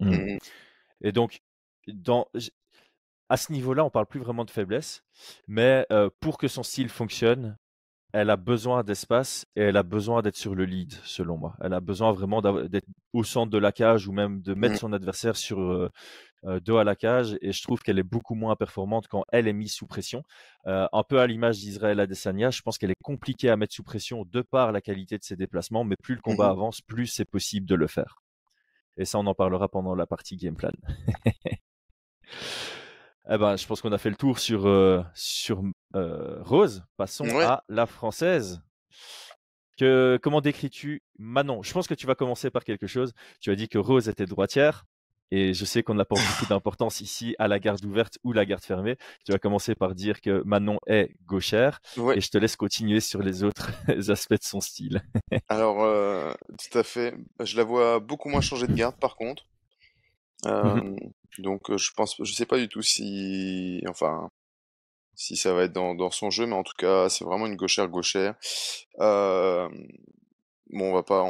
Mm. 0.00 0.10
Mhm. 0.10 0.38
Et 1.02 1.12
donc, 1.12 1.38
dans, 1.86 2.26
à 3.34 3.36
ce 3.36 3.50
niveau-là, 3.52 3.84
on 3.84 3.90
parle 3.90 4.06
plus 4.06 4.20
vraiment 4.20 4.44
de 4.44 4.50
faiblesse, 4.52 5.02
mais 5.48 5.84
euh, 5.90 6.08
pour 6.20 6.38
que 6.38 6.46
son 6.46 6.62
style 6.62 6.88
fonctionne, 6.88 7.56
elle 8.12 8.30
a 8.30 8.36
besoin 8.36 8.84
d'espace 8.84 9.44
et 9.56 9.62
elle 9.62 9.76
a 9.76 9.82
besoin 9.82 10.22
d'être 10.22 10.36
sur 10.36 10.54
le 10.54 10.64
lead, 10.64 10.92
selon 11.02 11.36
moi. 11.36 11.56
Elle 11.60 11.74
a 11.74 11.80
besoin 11.80 12.12
vraiment 12.12 12.40
d'être 12.40 12.86
au 13.12 13.24
centre 13.24 13.50
de 13.50 13.58
la 13.58 13.72
cage 13.72 14.06
ou 14.06 14.12
même 14.12 14.40
de 14.40 14.54
mettre 14.54 14.74
Mhm. 14.74 14.78
son 14.78 14.92
adversaire 14.92 15.34
sur 15.36 15.58
euh, 15.60 15.90
euh, 16.44 16.60
dos 16.60 16.76
à 16.76 16.84
la 16.84 16.94
cage. 16.94 17.36
Et 17.40 17.50
je 17.50 17.60
trouve 17.64 17.82
qu'elle 17.82 17.98
est 17.98 18.04
beaucoup 18.04 18.36
moins 18.36 18.54
performante 18.54 19.08
quand 19.08 19.24
elle 19.32 19.48
est 19.48 19.52
mise 19.52 19.72
sous 19.72 19.88
pression. 19.88 20.22
Euh, 20.68 20.86
un 20.92 21.02
peu 21.02 21.18
à 21.18 21.26
l'image 21.26 21.58
d'Israël 21.58 21.98
Adesanya, 21.98 22.50
je 22.52 22.62
pense 22.62 22.78
qu'elle 22.78 22.92
est 22.92 23.02
compliquée 23.02 23.50
à 23.50 23.56
mettre 23.56 23.74
sous 23.74 23.82
pression 23.82 24.24
de 24.24 24.42
par 24.42 24.70
la 24.70 24.80
qualité 24.80 25.18
de 25.18 25.24
ses 25.24 25.34
déplacements, 25.34 25.82
mais 25.82 25.96
plus 26.00 26.14
le 26.14 26.20
combat 26.20 26.44
Mhm. 26.46 26.52
avance, 26.52 26.80
plus 26.82 27.08
c'est 27.08 27.24
possible 27.24 27.66
de 27.66 27.74
le 27.74 27.88
faire. 27.88 28.22
Et 28.96 29.04
ça, 29.04 29.18
on 29.18 29.26
en 29.26 29.34
parlera 29.34 29.68
pendant 29.68 29.96
la 29.96 30.06
partie 30.06 30.36
game 30.36 30.54
plan. 30.54 30.70
Eh 33.30 33.38
ben, 33.38 33.56
je 33.56 33.66
pense 33.66 33.80
qu'on 33.80 33.92
a 33.92 33.98
fait 33.98 34.10
le 34.10 34.16
tour 34.16 34.38
sur, 34.38 34.66
euh, 34.66 35.02
sur 35.14 35.62
euh, 35.96 36.42
Rose. 36.42 36.82
Passons 36.96 37.24
Ouais. 37.26 37.44
à 37.44 37.64
la 37.68 37.86
française. 37.86 38.60
Que, 39.78 40.18
comment 40.22 40.40
décris-tu 40.40 41.02
Manon 41.18 41.62
Je 41.62 41.72
pense 41.72 41.88
que 41.88 41.94
tu 41.94 42.06
vas 42.06 42.14
commencer 42.14 42.50
par 42.50 42.64
quelque 42.64 42.86
chose. 42.86 43.12
Tu 43.40 43.50
as 43.50 43.56
dit 43.56 43.68
que 43.68 43.78
Rose 43.78 44.08
était 44.08 44.26
droitière. 44.26 44.84
Et 45.30 45.52
je 45.54 45.64
sais 45.64 45.82
qu'on 45.82 45.94
n'a 45.94 46.04
pas 46.04 46.14
beaucoup 46.16 46.46
d'importance 46.52 47.00
ici 47.00 47.34
à 47.38 47.48
la 47.48 47.58
garde 47.58 47.82
ouverte 47.84 48.18
ou 48.24 48.32
la 48.32 48.44
garde 48.44 48.62
fermée. 48.62 48.96
Tu 49.24 49.32
vas 49.32 49.38
commencer 49.38 49.74
par 49.74 49.94
dire 49.94 50.20
que 50.20 50.42
Manon 50.44 50.78
est 50.86 51.10
gauchère. 51.24 51.80
Ouais. 51.96 52.18
Et 52.18 52.20
je 52.20 52.28
te 52.30 52.36
laisse 52.38 52.54
continuer 52.56 53.00
sur 53.00 53.20
les 53.22 53.42
autres 53.42 53.70
aspects 54.10 54.34
de 54.34 54.42
son 54.44 54.60
style. 54.60 55.02
Alors, 55.48 55.82
euh, 55.82 56.32
tout 56.70 56.78
à 56.78 56.82
fait. 56.84 57.16
Je 57.40 57.56
la 57.56 57.64
vois 57.64 57.98
beaucoup 58.00 58.28
moins 58.28 58.42
changer 58.42 58.66
de 58.66 58.74
garde, 58.74 58.96
par 59.00 59.16
contre. 59.16 59.44
Euh, 60.46 60.74
Mhm. 60.74 60.96
Donc, 61.38 61.76
je 61.76 61.90
pense, 61.96 62.16
je 62.22 62.32
sais 62.32 62.46
pas 62.46 62.58
du 62.58 62.68
tout 62.68 62.82
si, 62.82 63.82
enfin, 63.88 64.28
si 65.16 65.36
ça 65.36 65.54
va 65.54 65.64
être 65.64 65.72
dans, 65.72 65.94
dans 65.94 66.10
son 66.10 66.30
jeu, 66.30 66.46
mais 66.46 66.54
en 66.56 66.62
tout 66.64 66.76
cas, 66.78 67.08
c'est 67.08 67.24
vraiment 67.24 67.46
une 67.46 67.56
gauchère 67.56 67.88
gauchère. 67.88 68.34
Bon, 70.70 70.90
on 70.90 70.94
va 70.94 71.02
pas 71.02 71.24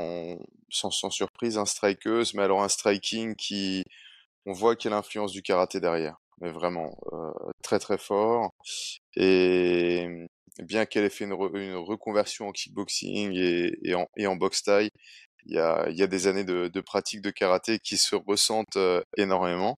sans, 0.71 0.91
surprise, 1.11 1.59
un 1.59 1.67
strikeuse, 1.67 2.35
mais 2.35 2.43
alors 2.43 2.63
un 2.63 2.69
striking 2.69 3.35
qui, 3.37 3.85
on 4.47 4.53
voit 4.53 4.75
a 4.75 4.89
l'influence 4.89 5.33
du 5.33 5.43
karaté 5.43 5.81
derrière. 5.81 6.17
Mais 6.41 6.51
vraiment, 6.51 6.97
très 7.63 7.79
très 7.79 7.99
fort. 7.99 8.51
Et 9.17 10.09
bien 10.63 10.87
qu'elle 10.87 11.05
ait 11.05 11.11
fait 11.11 11.25
une, 11.25 11.35
re- 11.35 11.57
une 11.57 11.77
reconversion 11.77 12.49
en 12.49 12.53
kickboxing 12.53 13.33
et, 13.35 13.77
et 13.83 13.95
en, 13.95 14.09
et 14.17 14.27
en 14.27 14.37
boxe 14.37 14.63
taille, 14.63 14.91
il 15.47 15.57
y 15.57 15.59
a, 15.59 15.89
y 15.91 16.03
a 16.03 16.07
des 16.07 16.27
années 16.27 16.45
de, 16.45 16.69
de 16.69 16.81
pratique 16.81 17.21
de 17.23 17.31
karaté 17.31 17.79
qui 17.79 17.97
se 17.99 18.17
ressentent 18.17 18.79
énormément. 19.17 19.79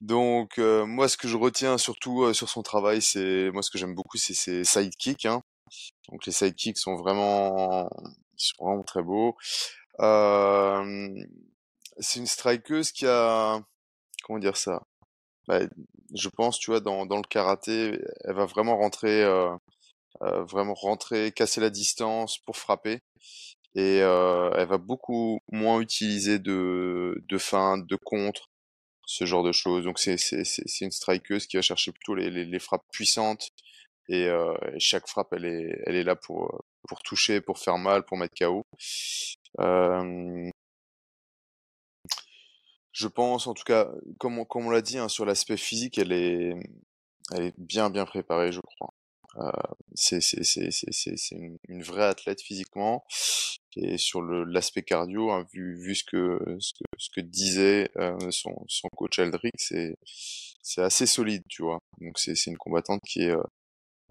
Donc 0.00 0.58
moi, 0.58 1.08
ce 1.08 1.16
que 1.16 1.28
je 1.28 1.36
retiens 1.36 1.78
surtout 1.78 2.32
sur 2.34 2.48
son 2.48 2.62
travail, 2.62 3.00
c'est 3.02 3.50
moi 3.52 3.62
ce 3.62 3.70
que 3.70 3.78
j'aime 3.78 3.94
beaucoup, 3.94 4.18
c'est 4.18 4.34
ses 4.34 4.64
sidekicks. 4.64 5.26
Hein. 5.26 5.42
Donc 6.10 6.26
les 6.26 6.32
sidekicks 6.32 6.78
sont 6.78 6.96
vraiment, 6.96 7.88
sont 8.36 8.64
vraiment 8.64 8.82
très 8.82 9.02
beaux. 9.02 9.36
c'est 11.98 12.18
une 12.18 12.26
strikeuse 12.26 12.92
qui 12.92 13.06
a, 13.06 13.60
comment 14.24 14.38
dire 14.38 14.56
ça? 14.56 14.82
Bah, 15.48 15.60
Je 16.14 16.28
pense, 16.28 16.58
tu 16.58 16.70
vois, 16.70 16.80
dans, 16.80 17.06
dans 17.06 17.16
le 17.16 17.22
karaté, 17.22 17.98
elle 18.24 18.34
va 18.34 18.46
vraiment 18.46 18.76
rentrer, 18.76 19.24
vraiment 20.20 20.74
rentrer, 20.74 21.32
casser 21.32 21.60
la 21.60 21.70
distance 21.70 22.38
pour 22.38 22.56
frapper. 22.56 23.00
Et 23.74 23.98
elle 23.98 24.68
va 24.68 24.78
beaucoup 24.78 25.40
moins 25.50 25.80
utiliser 25.80 26.38
de, 26.38 27.22
de 27.28 27.38
feintes, 27.38 27.86
de 27.86 27.96
contre 27.96 28.50
ce 29.06 29.24
genre 29.24 29.42
de 29.42 29.52
choses. 29.52 29.84
Donc 29.84 29.98
c'est 29.98 30.16
c'est 30.18 30.84
une 30.84 30.90
strikeuse 30.90 31.46
qui 31.46 31.56
va 31.56 31.62
chercher 31.62 31.92
plutôt 31.92 32.14
les, 32.14 32.30
les, 32.30 32.44
les 32.44 32.58
frappes 32.58 32.84
puissantes 32.92 33.50
et, 34.08 34.26
euh, 34.26 34.54
chaque 34.78 35.08
frappe 35.08 35.32
elle 35.32 35.44
est 35.44 35.82
elle 35.86 35.96
est 35.96 36.04
là 36.04 36.16
pour 36.16 36.64
pour 36.88 37.02
toucher, 37.02 37.40
pour 37.40 37.58
faire 37.58 37.78
mal, 37.78 38.04
pour 38.04 38.16
mettre 38.16 38.34
KO. 38.38 38.64
Euh, 39.60 40.50
je 42.92 43.08
pense 43.08 43.46
en 43.46 43.54
tout 43.54 43.64
cas, 43.64 43.88
comme 44.18 44.38
on, 44.38 44.44
comme 44.44 44.66
on 44.66 44.70
l'a 44.70 44.82
dit 44.82 44.98
hein, 44.98 45.08
sur 45.08 45.24
l'aspect 45.24 45.56
physique, 45.56 45.98
elle 45.98 46.12
est 46.12 46.54
elle 47.32 47.44
est 47.46 47.54
bien 47.58 47.90
bien 47.90 48.04
préparée, 48.04 48.52
je 48.52 48.60
crois. 48.60 48.92
Euh, 49.36 49.50
c'est 49.94 50.20
une, 51.32 51.58
une, 51.68 51.82
vraie 51.82 52.04
athlète 52.04 52.42
physiquement. 52.42 53.04
Et 53.76 53.98
sur 53.98 54.22
l'aspect 54.22 54.82
cardio, 54.82 55.30
hein, 55.30 55.46
vu, 55.52 55.76
vu 55.80 55.94
ce, 55.94 56.04
que, 56.04 56.38
ce, 56.60 56.72
que, 56.74 56.84
ce 56.98 57.08
que 57.10 57.20
disait 57.20 57.90
euh, 57.96 58.18
son, 58.30 58.64
son 58.68 58.88
coach 58.96 59.18
Aldric, 59.18 59.52
c'est 59.58 60.82
assez 60.82 61.06
solide, 61.06 61.42
tu 61.48 61.62
vois. 61.62 61.78
Donc 62.00 62.18
c'est 62.18 62.46
une 62.46 62.58
combattante 62.58 63.00
qui 63.06 63.22
est 63.22 63.30
euh, 63.36 63.42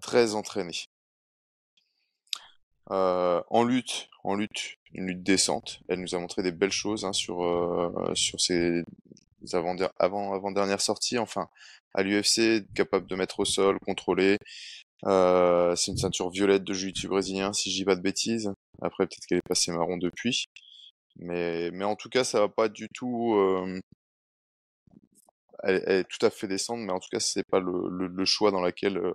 très 0.02 0.34
entraînée. 0.34 0.86
Euh, 2.90 3.42
en 3.48 3.64
lutte, 3.64 4.08
en 4.24 4.34
lutte, 4.34 4.76
une 4.92 5.06
lutte 5.06 5.22
décente. 5.22 5.80
Elle 5.88 6.00
nous 6.00 6.14
a 6.14 6.18
montré 6.18 6.42
des 6.42 6.52
belles 6.52 6.72
choses 6.72 7.04
hein, 7.04 7.12
sur 7.12 7.42
euh, 7.44 8.14
sur 8.14 8.40
ses 8.40 8.82
avant 9.52 9.76
avant 9.98 10.34
avant 10.34 10.50
dernière 10.52 10.80
sortie. 10.80 11.18
Enfin, 11.18 11.48
à 11.94 12.02
l'UFC, 12.02 12.64
capable 12.74 13.06
de 13.06 13.16
mettre 13.16 13.40
au 13.40 13.44
sol, 13.44 13.78
contrôler, 13.80 14.38
euh, 15.06 15.74
c'est 15.76 15.90
une 15.90 15.98
ceinture 15.98 16.30
violette 16.30 16.64
de 16.64 16.72
jiu 16.72 16.92
brésilien, 17.08 17.52
si 17.52 17.70
je 17.70 17.76
dis 17.76 17.84
pas 17.84 17.96
de 17.96 18.00
bêtises. 18.00 18.52
Après, 18.80 19.06
peut-être 19.06 19.26
qu'elle 19.26 19.38
est 19.38 19.48
passée 19.48 19.72
marron 19.72 19.96
depuis. 19.96 20.46
Mais, 21.16 21.70
mais 21.72 21.84
en 21.84 21.96
tout 21.96 22.08
cas, 22.08 22.24
ça 22.24 22.40
va 22.40 22.48
pas 22.48 22.68
du 22.68 22.88
tout. 22.94 23.34
Euh... 23.34 23.80
Elle, 25.64 25.76
est 25.86 26.04
tout 26.04 26.24
à 26.24 26.30
fait 26.30 26.48
descendre, 26.48 26.82
mais 26.84 26.92
en 26.92 26.98
tout 27.00 27.08
cas, 27.10 27.20
c'est 27.20 27.46
pas 27.48 27.60
le, 27.60 27.88
le, 28.08 28.24
choix 28.24 28.50
dans 28.50 28.62
lequel 28.62 28.98
euh, 28.98 29.12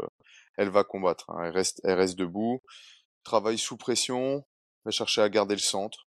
elle 0.58 0.70
va 0.70 0.84
combattre. 0.84 1.30
Hein. 1.30 1.44
Elle 1.46 1.52
reste, 1.52 1.82
elle 1.84 1.98
reste 1.98 2.18
debout, 2.18 2.62
travaille 3.24 3.58
sous 3.58 3.78
pression, 3.78 4.46
va 4.86 4.92
chercher 4.92 5.22
à 5.22 5.30
garder 5.30 5.56
le 5.56 5.60
centre. 5.60 6.08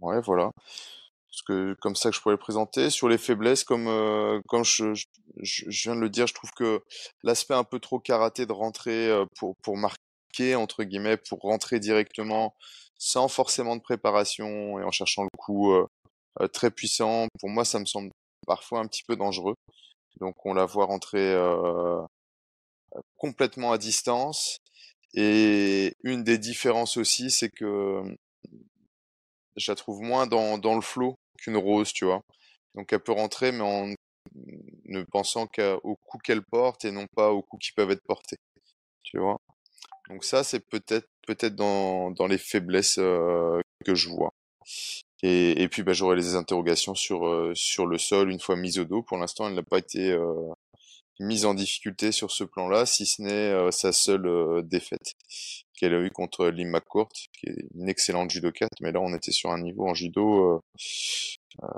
Ouais, 0.00 0.20
voilà 0.22 0.52
que 1.46 1.74
comme 1.80 1.96
ça 1.96 2.10
que 2.10 2.16
je 2.16 2.20
pourrais 2.20 2.34
le 2.34 2.38
présenter. 2.38 2.90
Sur 2.90 3.08
les 3.08 3.18
faiblesses, 3.18 3.64
comme 3.64 3.88
euh, 3.88 4.40
comme 4.48 4.64
je, 4.64 4.94
je, 5.42 5.64
viens 5.82 5.94
de 5.94 6.00
le 6.00 6.10
dire, 6.10 6.26
je 6.26 6.34
trouve 6.34 6.50
que 6.52 6.82
l'aspect 7.22 7.54
un 7.54 7.64
peu 7.64 7.78
trop 7.80 8.00
karaté 8.00 8.46
de 8.46 8.52
rentrer 8.52 9.08
euh, 9.08 9.24
pour 9.36 9.54
pour 9.62 9.76
marquer 9.76 10.54
entre 10.56 10.84
guillemets, 10.84 11.16
pour 11.16 11.40
rentrer 11.40 11.80
directement 11.80 12.54
sans 12.98 13.28
forcément 13.28 13.76
de 13.76 13.82
préparation 13.82 14.78
et 14.78 14.84
en 14.84 14.90
cherchant 14.90 15.24
le 15.24 15.30
coup 15.38 15.72
euh, 15.72 15.86
très 16.52 16.70
puissant, 16.70 17.28
pour 17.40 17.48
moi 17.48 17.64
ça 17.64 17.78
me 17.78 17.86
semble 17.86 18.10
parfois 18.46 18.80
un 18.80 18.86
petit 18.86 19.02
peu 19.06 19.16
dangereux. 19.16 19.54
Donc 20.20 20.34
on 20.46 20.54
la 20.54 20.66
voit 20.66 20.86
rentrer 20.86 21.34
complètement 23.16 23.72
à 23.72 23.78
distance. 23.78 24.58
Et 25.14 25.94
une 26.04 26.22
des 26.22 26.38
différences 26.38 26.96
aussi, 26.96 27.30
c'est 27.30 27.50
que 27.50 28.02
je 29.60 29.70
la 29.70 29.76
trouve 29.76 30.00
moins 30.00 30.26
dans, 30.26 30.74
le 30.74 30.80
flow 30.80 31.16
qu'une 31.38 31.56
rose, 31.56 31.92
tu 31.92 32.04
vois. 32.04 32.22
Donc 32.74 32.92
elle 32.92 33.00
peut 33.00 33.12
rentrer, 33.12 33.52
mais 33.52 33.62
en 33.62 33.92
ne 34.86 35.02
pensant 35.04 35.46
qu'au 35.46 35.96
coup 36.06 36.18
qu'elle 36.18 36.42
porte 36.42 36.84
et 36.84 36.90
non 36.90 37.06
pas 37.14 37.30
aux 37.30 37.42
coups 37.42 37.66
qui 37.66 37.72
peuvent 37.72 37.90
être 37.90 38.04
portés, 38.06 38.36
tu 39.02 39.18
vois. 39.18 39.38
Donc 40.08 40.24
ça, 40.24 40.42
c'est 40.44 40.60
peut-être 40.68 41.06
dans, 41.54 42.26
les 42.28 42.38
faiblesses 42.38 42.98
euh, 42.98 43.60
que 43.84 43.94
je 43.94 44.08
vois. 44.08 44.32
Et, 45.22 45.68
puis 45.68 45.82
bah, 45.82 45.92
j'aurai 45.92 46.16
les 46.16 46.34
interrogations 46.34 46.94
sur 46.94 47.26
euh, 47.26 47.52
le 47.86 47.98
sol 47.98 48.30
une 48.30 48.40
fois 48.40 48.56
mise 48.56 48.78
au 48.78 48.84
dos. 48.84 49.02
Pour 49.02 49.18
l'instant, 49.18 49.48
elle 49.48 49.54
n'a 49.54 49.62
pas 49.62 49.78
été 49.78 50.10
euh, 50.10 50.50
mise 51.20 51.44
en 51.44 51.54
difficulté 51.54 52.10
sur 52.10 52.30
ce 52.30 52.44
plan-là, 52.44 52.86
si 52.86 53.06
ce 53.06 53.22
n'est 53.22 53.70
sa 53.70 53.92
seule 53.92 54.62
défaite 54.66 55.14
qu'elle 55.80 55.94
a 55.94 56.00
eu 56.00 56.10
contre 56.10 56.48
Lim 56.48 56.70
McCourt, 56.70 57.08
qui 57.12 57.46
est 57.46 57.56
une 57.74 57.88
excellente 57.88 58.30
judokate, 58.30 58.80
mais 58.80 58.92
là 58.92 59.00
on 59.00 59.14
était 59.14 59.32
sur 59.32 59.50
un 59.50 59.60
niveau 59.60 59.88
en 59.88 59.94
judo 59.94 60.54
euh, 60.54 60.60
euh, 61.62 61.68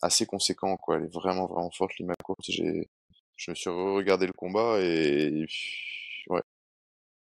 assez 0.00 0.24
conséquent, 0.24 0.76
quoi. 0.78 0.96
Elle 0.96 1.04
est 1.04 1.14
vraiment 1.14 1.46
vraiment 1.46 1.70
forte, 1.70 1.92
Lim 1.98 2.08
McCourt. 2.08 2.38
J'ai, 2.48 2.88
je 3.36 3.50
me 3.50 3.54
suis 3.54 3.70
regardé 3.70 4.26
le 4.26 4.32
combat 4.32 4.80
et 4.80 5.46
ouais, 6.28 6.42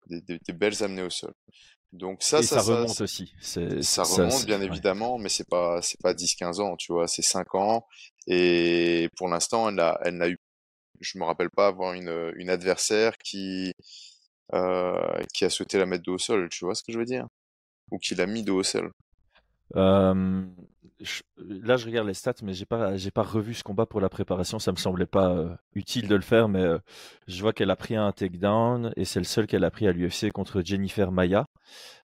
des, 0.07 0.21
des, 0.21 0.39
des 0.39 0.53
belles 0.53 0.83
amenées 0.83 1.03
au 1.03 1.11
sol. 1.11 1.35
Donc 1.93 2.23
ça, 2.23 2.43
ça, 2.43 2.61
ça, 2.61 2.75
remonte 2.75 3.01
aussi. 3.01 3.33
Ça 3.41 4.03
remonte 4.03 4.45
bien 4.45 4.61
ouais. 4.61 4.67
évidemment, 4.67 5.19
mais 5.19 5.31
c'est 5.31 5.49
pas 5.49 5.81
c'est 5.83 6.01
pas 6.01 6.13
10-15 6.13 6.61
ans, 6.61 6.77
tu 6.77 6.93
vois, 6.93 7.09
c'est 7.09 7.23
5 7.23 7.55
ans. 7.55 7.87
Et 8.27 9.09
pour 9.17 9.29
l'instant, 9.29 9.71
elle 9.71 9.81
a 9.81 9.99
elle 10.05 10.19
n'a 10.19 10.29
eu, 10.29 10.39
je 11.01 11.19
me 11.19 11.25
rappelle 11.25 11.51
pas 11.51 11.67
avoir 11.67 11.95
une 11.95 12.33
une 12.37 12.51
adversaire 12.51 13.17
qui 13.19 13.73
qui 15.35 15.45
a 15.45 15.51
souhaité 15.51 15.79
la 15.79 15.87
mettre 15.87 16.05
dos 16.05 16.15
au 16.15 16.19
sol, 16.19 16.49
tu 16.51 16.65
vois 16.65 16.75
ce 16.75 16.83
que 16.83 16.93
je 16.93 16.99
veux 16.99 17.05
dire? 17.05 17.27
Ou 17.91 17.99
qui 17.99 18.15
l'a 18.15 18.27
mis 18.27 18.43
dos 18.43 18.59
au 18.59 18.63
sol. 18.63 18.91
Euh, 19.77 20.45
je, 21.01 21.23
là, 21.37 21.77
je 21.77 21.87
regarde 21.87 22.07
les 22.07 22.15
stats, 22.15 22.35
mais 22.43 22.53
j'ai 22.53 22.65
pas, 22.65 22.97
j'ai 22.97 23.11
pas 23.11 23.23
revu 23.23 23.55
ce 23.55 23.63
combat 23.63 23.87
pour 23.87 24.01
la 24.01 24.09
préparation. 24.09 24.59
Ça 24.59 24.73
me 24.73 24.77
semblait 24.77 25.07
pas 25.07 25.31
euh, 25.31 25.55
utile 25.75 26.09
de 26.09 26.15
le 26.15 26.23
faire, 26.23 26.49
mais 26.49 26.63
euh, 26.63 26.79
je 27.27 27.41
vois 27.41 27.53
qu'elle 27.53 27.71
a 27.71 27.77
pris 27.77 27.97
un 27.97 28.11
takedown 28.13 28.93
et 28.97 29.05
c'est 29.05 29.21
le 29.21 29.25
seul 29.25 29.47
qu'elle 29.47 29.65
a 29.65 29.71
pris 29.71 29.87
à 29.87 29.93
l'UFC 29.93 30.31
contre 30.33 30.63
Jennifer 30.65 31.13
Maya. 31.13 31.47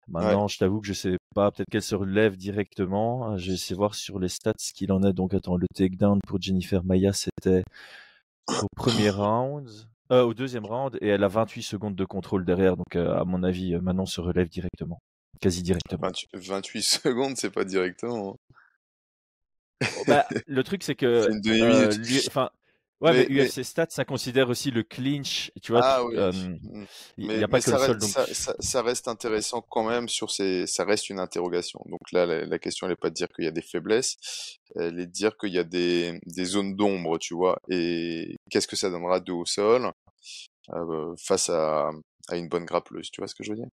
Maintenant, 0.09 0.43
ouais. 0.43 0.49
je 0.49 0.59
t'avoue 0.59 0.81
que 0.81 0.87
je 0.87 0.93
sais 0.93 1.17
pas, 1.35 1.51
peut-être 1.53 1.71
qu'elle 1.71 1.83
se 1.83 1.95
relève 1.95 2.37
directement. 2.37 3.37
Je 3.39 3.49
vais 3.49 3.55
essayer 3.55 3.75
de 3.75 3.79
voir 3.79 3.95
sur 3.95 4.19
les 4.19 4.29
stats 4.29 4.53
ce 4.59 4.73
qu'il 4.73 4.93
en 4.93 5.03
est. 5.05 5.13
Donc, 5.13 5.33
attends, 5.33 5.57
le 5.57 5.67
takedown 5.75 6.19
pour 6.27 6.41
Jennifer 6.41 6.85
Maya, 6.85 7.13
c'était 7.13 7.63
au 8.49 8.67
premier 8.77 9.11
round. 9.11 9.69
Euh, 10.11 10.23
au 10.25 10.35
deuxième 10.35 10.67
round 10.67 10.99
et 11.01 11.09
elle 11.09 11.25
a 11.25 11.29
28 11.29 11.62
secondes 11.62 11.95
de 11.95 12.05
contrôle 12.05 12.45
derrière. 12.45 12.77
Donc, 12.77 12.97
euh, 12.97 13.15
à 13.15 13.25
mon 13.25 13.43
avis, 13.43 13.75
Manon 13.77 14.05
se 14.05 14.21
relève 14.21 14.49
directement. 14.49 15.01
Quasi 15.41 15.62
directement. 15.62 16.03
28, 16.03 16.29
28 16.35 16.83
secondes, 17.03 17.37
c'est 17.37 17.51
pas 17.51 17.65
directement. 17.65 18.37
bah, 20.07 20.27
le 20.47 20.65
truc, 20.65 20.83
c'est 20.83 20.95
que. 20.95 21.23
C'est 21.23 21.33
une 21.33 21.41
demi-minute. 21.41 22.29
Ouais, 23.03 23.12
mais, 23.12 23.27
mais, 23.29 23.47
UFC 23.49 23.57
mais... 23.59 23.62
Stats, 23.65 23.87
ça 23.91 24.05
considère 24.05 24.49
aussi 24.49 24.71
le 24.71 24.85
clinch. 24.85 25.51
Tu 25.61 25.73
vois, 25.73 25.81
ah, 25.83 26.05
oui. 26.05 26.15
euh, 26.17 26.33
il 27.19 27.27
n'y 27.27 27.43
a 27.43 27.49
pas 27.49 27.61
que 27.61 27.69
le 27.69 27.77
reste, 27.77 27.87
sol. 27.87 27.99
Donc... 27.99 28.09
Ça, 28.09 28.27
ça, 28.33 28.55
ça, 28.61 28.83
reste 28.83 29.09
intéressant 29.09 29.61
quand 29.61 29.83
même 29.83 30.09
sur 30.09 30.31
ces. 30.31 30.67
Ça 30.69 30.85
reste 30.85 31.11
une 31.11 31.19
interrogation. 31.19 31.81
Donc 31.87 32.12
là, 32.12 32.27
la, 32.27 32.45
la 32.45 32.59
question, 32.61 32.87
elle 32.87 32.93
n'est 32.93 32.97
pas 32.97 33.11
de 33.11 33.15
dire 33.15 33.29
qu'il 33.29 33.45
y 33.45 33.49
a 33.49 33.53
des 33.53 33.62
faiblesses, 33.62 34.17
elle 34.77 35.01
est 35.01 35.07
de 35.07 35.12
dire 35.12 35.37
qu'il 35.37 35.53
y 35.53 35.59
a 35.59 35.65
des, 35.65 36.21
des 36.27 36.45
zones 36.45 36.77
d'ombre, 36.77 37.19
tu 37.19 37.35
vois. 37.35 37.59
Et 37.69 38.37
qu'est-ce 38.51 38.69
que 38.69 38.77
ça 38.77 38.88
donnera 38.88 39.19
de 39.19 39.33
au 39.33 39.45
sol 39.45 39.91
euh, 40.73 41.15
face 41.19 41.51
à, 41.51 41.91
à 42.29 42.37
une 42.37 42.49
bonne 42.49 42.65
grappleuse, 42.65 43.11
tu 43.11 43.21
vois 43.21 43.27
ce 43.27 43.35
que 43.35 43.43
je 43.43 43.51
veux 43.51 43.57
dire? 43.57 43.69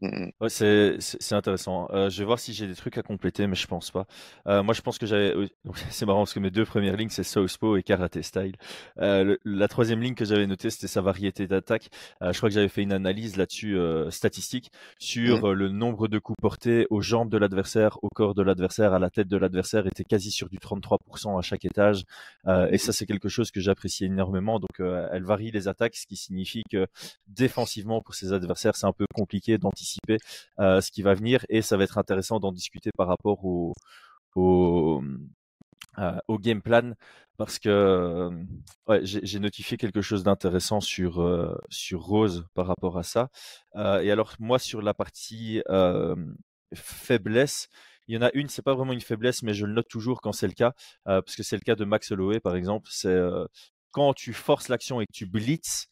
Mmh 0.00 0.30
ouais, 0.40 0.48
c'est 0.48 1.32
intéressant. 1.32 1.88
Euh, 1.92 2.08
je 2.10 2.18
vais 2.18 2.24
voir 2.24 2.38
si 2.38 2.54
j'ai 2.54 2.66
des 2.66 2.74
trucs 2.74 2.96
à 2.98 3.02
compléter, 3.02 3.46
mais 3.46 3.54
je 3.54 3.66
pense 3.66 3.90
pas. 3.90 4.06
Euh, 4.48 4.62
moi, 4.62 4.74
je 4.74 4.80
pense 4.80 4.98
que 4.98 5.06
j'avais. 5.06 5.34
C'est 5.90 6.06
marrant 6.06 6.20
parce 6.20 6.32
que 6.32 6.40
mes 6.40 6.50
deux 6.50 6.64
premières 6.64 6.96
lignes, 6.96 7.10
c'est 7.10 7.22
Southpaw 7.22 7.76
et 7.76 7.82
Karate 7.82 8.20
Style. 8.22 8.56
Euh, 8.98 9.24
le, 9.24 9.40
la 9.44 9.68
troisième 9.68 10.00
ligne 10.00 10.14
que 10.14 10.24
j'avais 10.24 10.46
notée, 10.46 10.70
c'était 10.70 10.88
sa 10.88 11.02
variété 11.02 11.46
d'attaque. 11.46 11.88
Euh, 12.22 12.32
je 12.32 12.38
crois 12.38 12.48
que 12.48 12.54
j'avais 12.54 12.68
fait 12.68 12.82
une 12.82 12.92
analyse 12.92 13.36
là-dessus, 13.36 13.76
statistique, 14.10 14.70
sur 14.98 15.46
mmh. 15.46 15.52
le 15.52 15.68
nombre 15.68 16.08
de 16.08 16.18
coups 16.18 16.40
portés 16.40 16.86
aux 16.90 17.00
jambes 17.00 17.30
de 17.30 17.38
l'adversaire, 17.38 17.98
au 18.02 18.08
corps 18.08 18.34
de 18.34 18.42
l'adversaire, 18.42 18.92
à 18.94 18.98
la 18.98 19.10
tête 19.10 19.28
de 19.28 19.36
l'adversaire, 19.36 19.86
était 19.86 20.04
quasi 20.04 20.30
sur 20.30 20.48
du 20.48 20.58
33% 20.58 21.38
à 21.38 21.42
chaque 21.42 21.64
étage. 21.64 22.04
et 22.70 22.78
ça, 22.78 22.92
c'est 22.92 23.06
quelque 23.06 23.28
chose 23.28 23.50
que 23.50 23.60
j'apprécie 23.60 24.04
énormément. 24.06 24.58
Donc, 24.58 24.80
elle 24.80 25.24
varie 25.24 25.50
les 25.50 25.68
attaques, 25.68 25.96
ce 25.96 26.06
qui 26.06 26.16
signifie 26.16 26.62
que 26.70 26.86
défensivement, 27.28 28.00
pour 28.00 28.14
ses 28.14 28.32
adversaires, 28.32 28.76
c'est 28.76 28.86
un 28.86 28.92
peu 28.92 29.06
compliqué 29.14 29.58
d'anticiper 29.58 29.81
ce 29.82 30.90
qui 30.90 31.02
va 31.02 31.14
venir 31.14 31.44
et 31.48 31.62
ça 31.62 31.76
va 31.76 31.84
être 31.84 31.98
intéressant 31.98 32.40
d'en 32.40 32.52
discuter 32.52 32.90
par 32.96 33.08
rapport 33.08 33.44
au, 33.44 33.72
game 36.40 36.62
plan 36.62 36.94
parce 37.36 37.58
que 37.58 38.30
j'ai 39.02 39.38
notifié 39.38 39.76
quelque 39.76 40.02
chose 40.02 40.22
d'intéressant 40.22 40.80
sur, 40.80 41.58
sur 41.68 42.02
Rose 42.02 42.46
par 42.54 42.66
rapport 42.66 42.98
à 42.98 43.02
ça. 43.02 43.28
et 43.76 44.10
alors, 44.10 44.34
moi, 44.38 44.58
sur 44.58 44.82
la 44.82 44.94
partie 44.94 45.62
faiblesse, 46.74 47.68
il 48.08 48.14
y 48.14 48.18
en 48.18 48.22
a 48.22 48.30
une, 48.34 48.48
c'est 48.48 48.62
pas 48.62 48.74
vraiment 48.74 48.92
une 48.92 49.00
faiblesse, 49.00 49.42
mais 49.42 49.54
je 49.54 49.64
le 49.64 49.72
note 49.72 49.88
toujours 49.88 50.20
quand 50.20 50.32
c'est 50.32 50.48
le 50.48 50.54
cas, 50.54 50.72
parce 51.04 51.36
que 51.36 51.42
c'est 51.42 51.56
le 51.56 51.62
cas 51.62 51.74
de 51.74 51.84
Max 51.84 52.10
Holloway, 52.10 52.40
par 52.40 52.56
exemple. 52.56 52.88
C'est 52.90 53.18
quand 53.92 54.14
tu 54.14 54.32
forces 54.32 54.68
l'action 54.68 55.00
et 55.00 55.06
que 55.06 55.12
tu 55.12 55.26
blitz, 55.26 55.88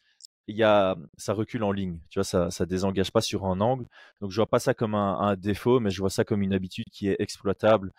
il 0.50 0.56
y 0.56 0.62
a, 0.62 0.96
ça 1.16 1.32
recule 1.32 1.64
en 1.64 1.72
ligne. 1.72 2.00
Tu 2.10 2.18
vois, 2.18 2.24
ça, 2.24 2.50
ça 2.50 2.66
désengage 2.66 3.10
pas 3.12 3.20
sur 3.20 3.46
un 3.46 3.60
angle. 3.60 3.86
Donc, 4.20 4.30
je 4.30 4.36
vois 4.36 4.46
pas 4.46 4.60
ça 4.60 4.74
comme 4.74 4.94
un, 4.94 5.18
un 5.20 5.36
défaut, 5.36 5.80
mais 5.80 5.90
je 5.90 6.00
vois 6.00 6.10
ça 6.10 6.24
comme 6.24 6.42
une 6.42 6.52
habitude 6.52 6.86
qui 6.92 7.08
est 7.08 7.16
exploitable 7.20 7.92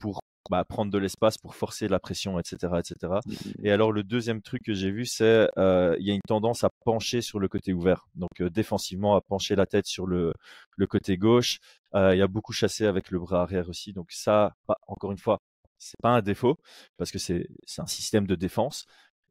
pour 0.00 0.20
bah, 0.50 0.64
prendre 0.64 0.90
de 0.92 0.98
l'espace 0.98 1.38
pour 1.38 1.54
forcer 1.54 1.88
la 1.88 1.98
pression, 1.98 2.38
etc., 2.38 2.74
etc. 2.78 3.14
Mmh, 3.24 3.32
mmh. 3.32 3.66
Et 3.66 3.72
alors 3.72 3.92
le 3.92 4.02
deuxième 4.02 4.42
truc 4.42 4.62
que 4.62 4.74
j'ai 4.74 4.90
vu, 4.90 5.06
c'est 5.06 5.48
euh, 5.56 5.96
il 5.98 6.06
y 6.06 6.10
a 6.10 6.14
une 6.14 6.20
tendance 6.26 6.64
à 6.64 6.70
pencher 6.84 7.22
sur 7.22 7.38
le 7.38 7.48
côté 7.48 7.72
ouvert, 7.72 8.08
donc 8.14 8.30
euh, 8.40 8.50
défensivement 8.50 9.16
à 9.16 9.22
pencher 9.22 9.56
la 9.56 9.64
tête 9.64 9.86
sur 9.86 10.06
le, 10.06 10.34
le 10.76 10.86
côté 10.86 11.16
gauche. 11.16 11.58
Il 11.94 12.18
y 12.18 12.22
a 12.22 12.26
beaucoup 12.26 12.52
chassé 12.52 12.86
avec 12.86 13.12
le 13.12 13.20
bras 13.20 13.42
arrière 13.42 13.68
aussi, 13.68 13.92
donc 13.92 14.10
ça, 14.10 14.54
bah, 14.66 14.76
encore 14.88 15.12
une 15.12 15.18
fois, 15.18 15.38
c'est 15.78 16.00
pas 16.02 16.10
un 16.10 16.22
défaut 16.22 16.58
parce 16.96 17.12
que 17.12 17.18
c'est 17.18 17.46
un 17.78 17.86
système 17.86 18.26
de 18.26 18.34
défense, 18.34 18.84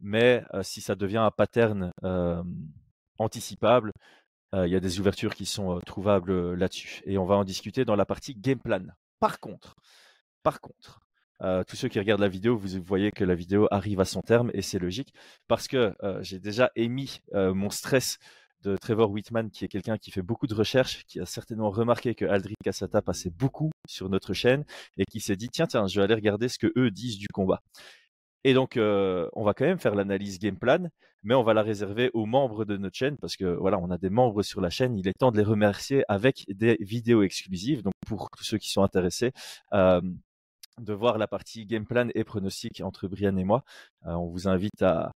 mais 0.03 0.43
si 0.61 0.81
ça 0.81 0.93
devient 0.95 1.17
un 1.17 1.31
pattern 1.31 1.91
anticipable, 3.17 3.91
il 4.53 4.67
y 4.67 4.75
a 4.75 4.79
des 4.79 4.99
ouvertures 4.99 5.33
qui 5.33 5.47
sont 5.47 5.79
trouvables 5.85 6.53
là-dessus. 6.53 7.01
Et 7.05 7.17
on 7.17 7.25
va 7.25 7.35
en 7.35 7.43
discuter 7.43 7.85
dans 7.85 7.95
la 7.95 8.05
partie 8.05 8.35
game 8.35 8.59
plan. 8.59 8.83
Par 9.19 9.39
contre, 9.39 9.73
par 10.43 10.61
contre, 10.61 10.99
tous 11.67 11.75
ceux 11.75 11.87
qui 11.87 11.97
regardent 11.97 12.21
la 12.21 12.27
vidéo, 12.27 12.55
vous 12.55 12.67
voyez 12.83 13.11
que 13.11 13.23
la 13.23 13.33
vidéo 13.33 13.67
arrive 13.71 13.99
à 13.99 14.05
son 14.05 14.21
terme 14.21 14.51
et 14.53 14.61
c'est 14.61 14.77
logique 14.77 15.13
parce 15.47 15.67
que 15.67 15.95
j'ai 16.21 16.39
déjà 16.39 16.69
émis 16.75 17.21
mon 17.33 17.69
stress 17.71 18.19
de 18.61 18.77
Trevor 18.77 19.09
Whitman, 19.11 19.49
qui 19.49 19.65
est 19.65 19.67
quelqu'un 19.67 19.97
qui 19.97 20.09
fait 20.11 20.21
beaucoup 20.21 20.47
de 20.47 20.53
recherches, 20.53 21.03
qui 21.05 21.19
a 21.19 21.25
certainement 21.25 21.69
remarqué 21.69 22.15
que 22.15 22.23
Aldrich 22.23 22.55
Cassata 22.63 23.01
passait 23.01 23.29
beaucoup 23.29 23.71
sur 23.89 24.07
notre 24.07 24.33
chaîne 24.33 24.63
et 24.97 25.03
qui 25.03 25.19
s'est 25.19 25.35
dit 25.35 25.49
tiens 25.49 25.67
tiens, 25.67 25.85
je 25.87 25.99
vais 25.99 26.03
aller 26.05 26.13
regarder 26.13 26.47
ce 26.47 26.57
que 26.57 26.71
eux 26.77 26.89
disent 26.89 27.17
du 27.17 27.27
combat. 27.27 27.61
Et 28.43 28.53
donc, 28.53 28.73
on 28.77 29.43
va 29.43 29.53
quand 29.53 29.65
même 29.65 29.79
faire 29.79 29.95
l'analyse 29.95 30.39
game 30.39 30.57
plan, 30.57 30.89
mais 31.23 31.33
on 31.33 31.43
va 31.43 31.53
la 31.53 31.61
réserver 31.61 32.11
aux 32.13 32.25
membres 32.25 32.65
de 32.65 32.77
notre 32.77 32.97
chaîne 32.97 33.17
parce 33.17 33.37
que 33.37 33.45
voilà, 33.45 33.79
on 33.79 33.89
a 33.89 33.97
des 33.97 34.09
membres 34.09 34.43
sur 34.43 34.59
la 34.59 34.69
chaîne. 34.69 34.97
Il 34.97 35.07
est 35.07 35.13
temps 35.13 35.31
de 35.31 35.37
les 35.37 35.43
remercier 35.43 36.03
avec 36.07 36.45
des 36.49 36.77
vidéos 36.81 37.23
exclusives. 37.23 37.83
Donc, 37.83 37.93
pour 38.05 38.29
tous 38.37 38.43
ceux 38.43 38.57
qui 38.57 38.69
sont 38.69 38.83
intéressés, 38.83 39.31
de 40.79 40.93
voir 40.93 41.17
la 41.17 41.27
partie 41.27 41.65
game 41.65 41.85
plan 41.85 42.07
et 42.15 42.23
pronostic 42.23 42.81
entre 42.81 43.07
Brian 43.07 43.35
et 43.37 43.43
moi. 43.43 43.63
Euh, 44.05 44.13
on 44.13 44.27
vous 44.27 44.47
invite 44.47 44.81
à, 44.81 45.11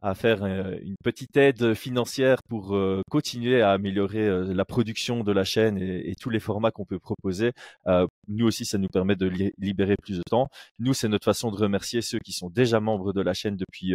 à 0.00 0.14
faire 0.14 0.42
euh, 0.42 0.76
une 0.82 0.96
petite 1.02 1.36
aide 1.36 1.74
financière 1.74 2.38
pour 2.48 2.76
euh, 2.76 3.02
continuer 3.10 3.62
à 3.62 3.72
améliorer 3.72 4.28
la 4.54 4.64
production 4.64 5.24
de 5.24 5.32
la 5.32 5.44
chaîne 5.44 5.78
et, 5.78 6.14
tous 6.20 6.30
les 6.30 6.40
formats 6.40 6.70
qu'on 6.70 6.84
peut 6.84 6.98
proposer. 6.98 7.52
nous 8.28 8.46
aussi, 8.46 8.64
ça 8.64 8.78
nous 8.78 8.88
permet 8.88 9.16
de 9.16 9.30
libérer 9.58 9.94
plus 10.02 10.18
de 10.18 10.22
temps. 10.28 10.48
Nous, 10.78 10.94
c'est 10.94 11.08
notre 11.08 11.24
façon 11.24 11.50
de 11.50 11.56
remercier 11.56 12.02
ceux 12.02 12.18
qui 12.18 12.32
sont 12.32 12.50
déjà 12.50 12.80
membres 12.80 13.12
de 13.12 13.20
la 13.20 13.34
chaîne 13.34 13.56
depuis 13.56 13.94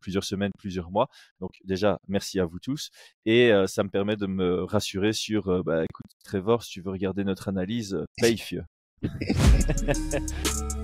plusieurs 0.00 0.24
semaines, 0.24 0.52
plusieurs 0.58 0.90
mois. 0.90 1.08
Donc 1.40 1.50
déjà, 1.64 1.98
merci 2.08 2.38
à 2.38 2.44
vous 2.44 2.58
tous. 2.60 2.90
Et 3.26 3.50
ça 3.66 3.82
me 3.82 3.88
permet 3.88 4.16
de 4.16 4.26
me 4.26 4.62
rassurer 4.64 5.12
sur, 5.12 5.64
bah, 5.64 5.82
écoute, 5.84 6.06
Trevor, 6.24 6.62
si 6.62 6.70
tu 6.70 6.80
veux 6.80 6.90
regarder 6.90 7.24
notre 7.24 7.48
analyse, 7.48 7.98
paye 8.18 8.36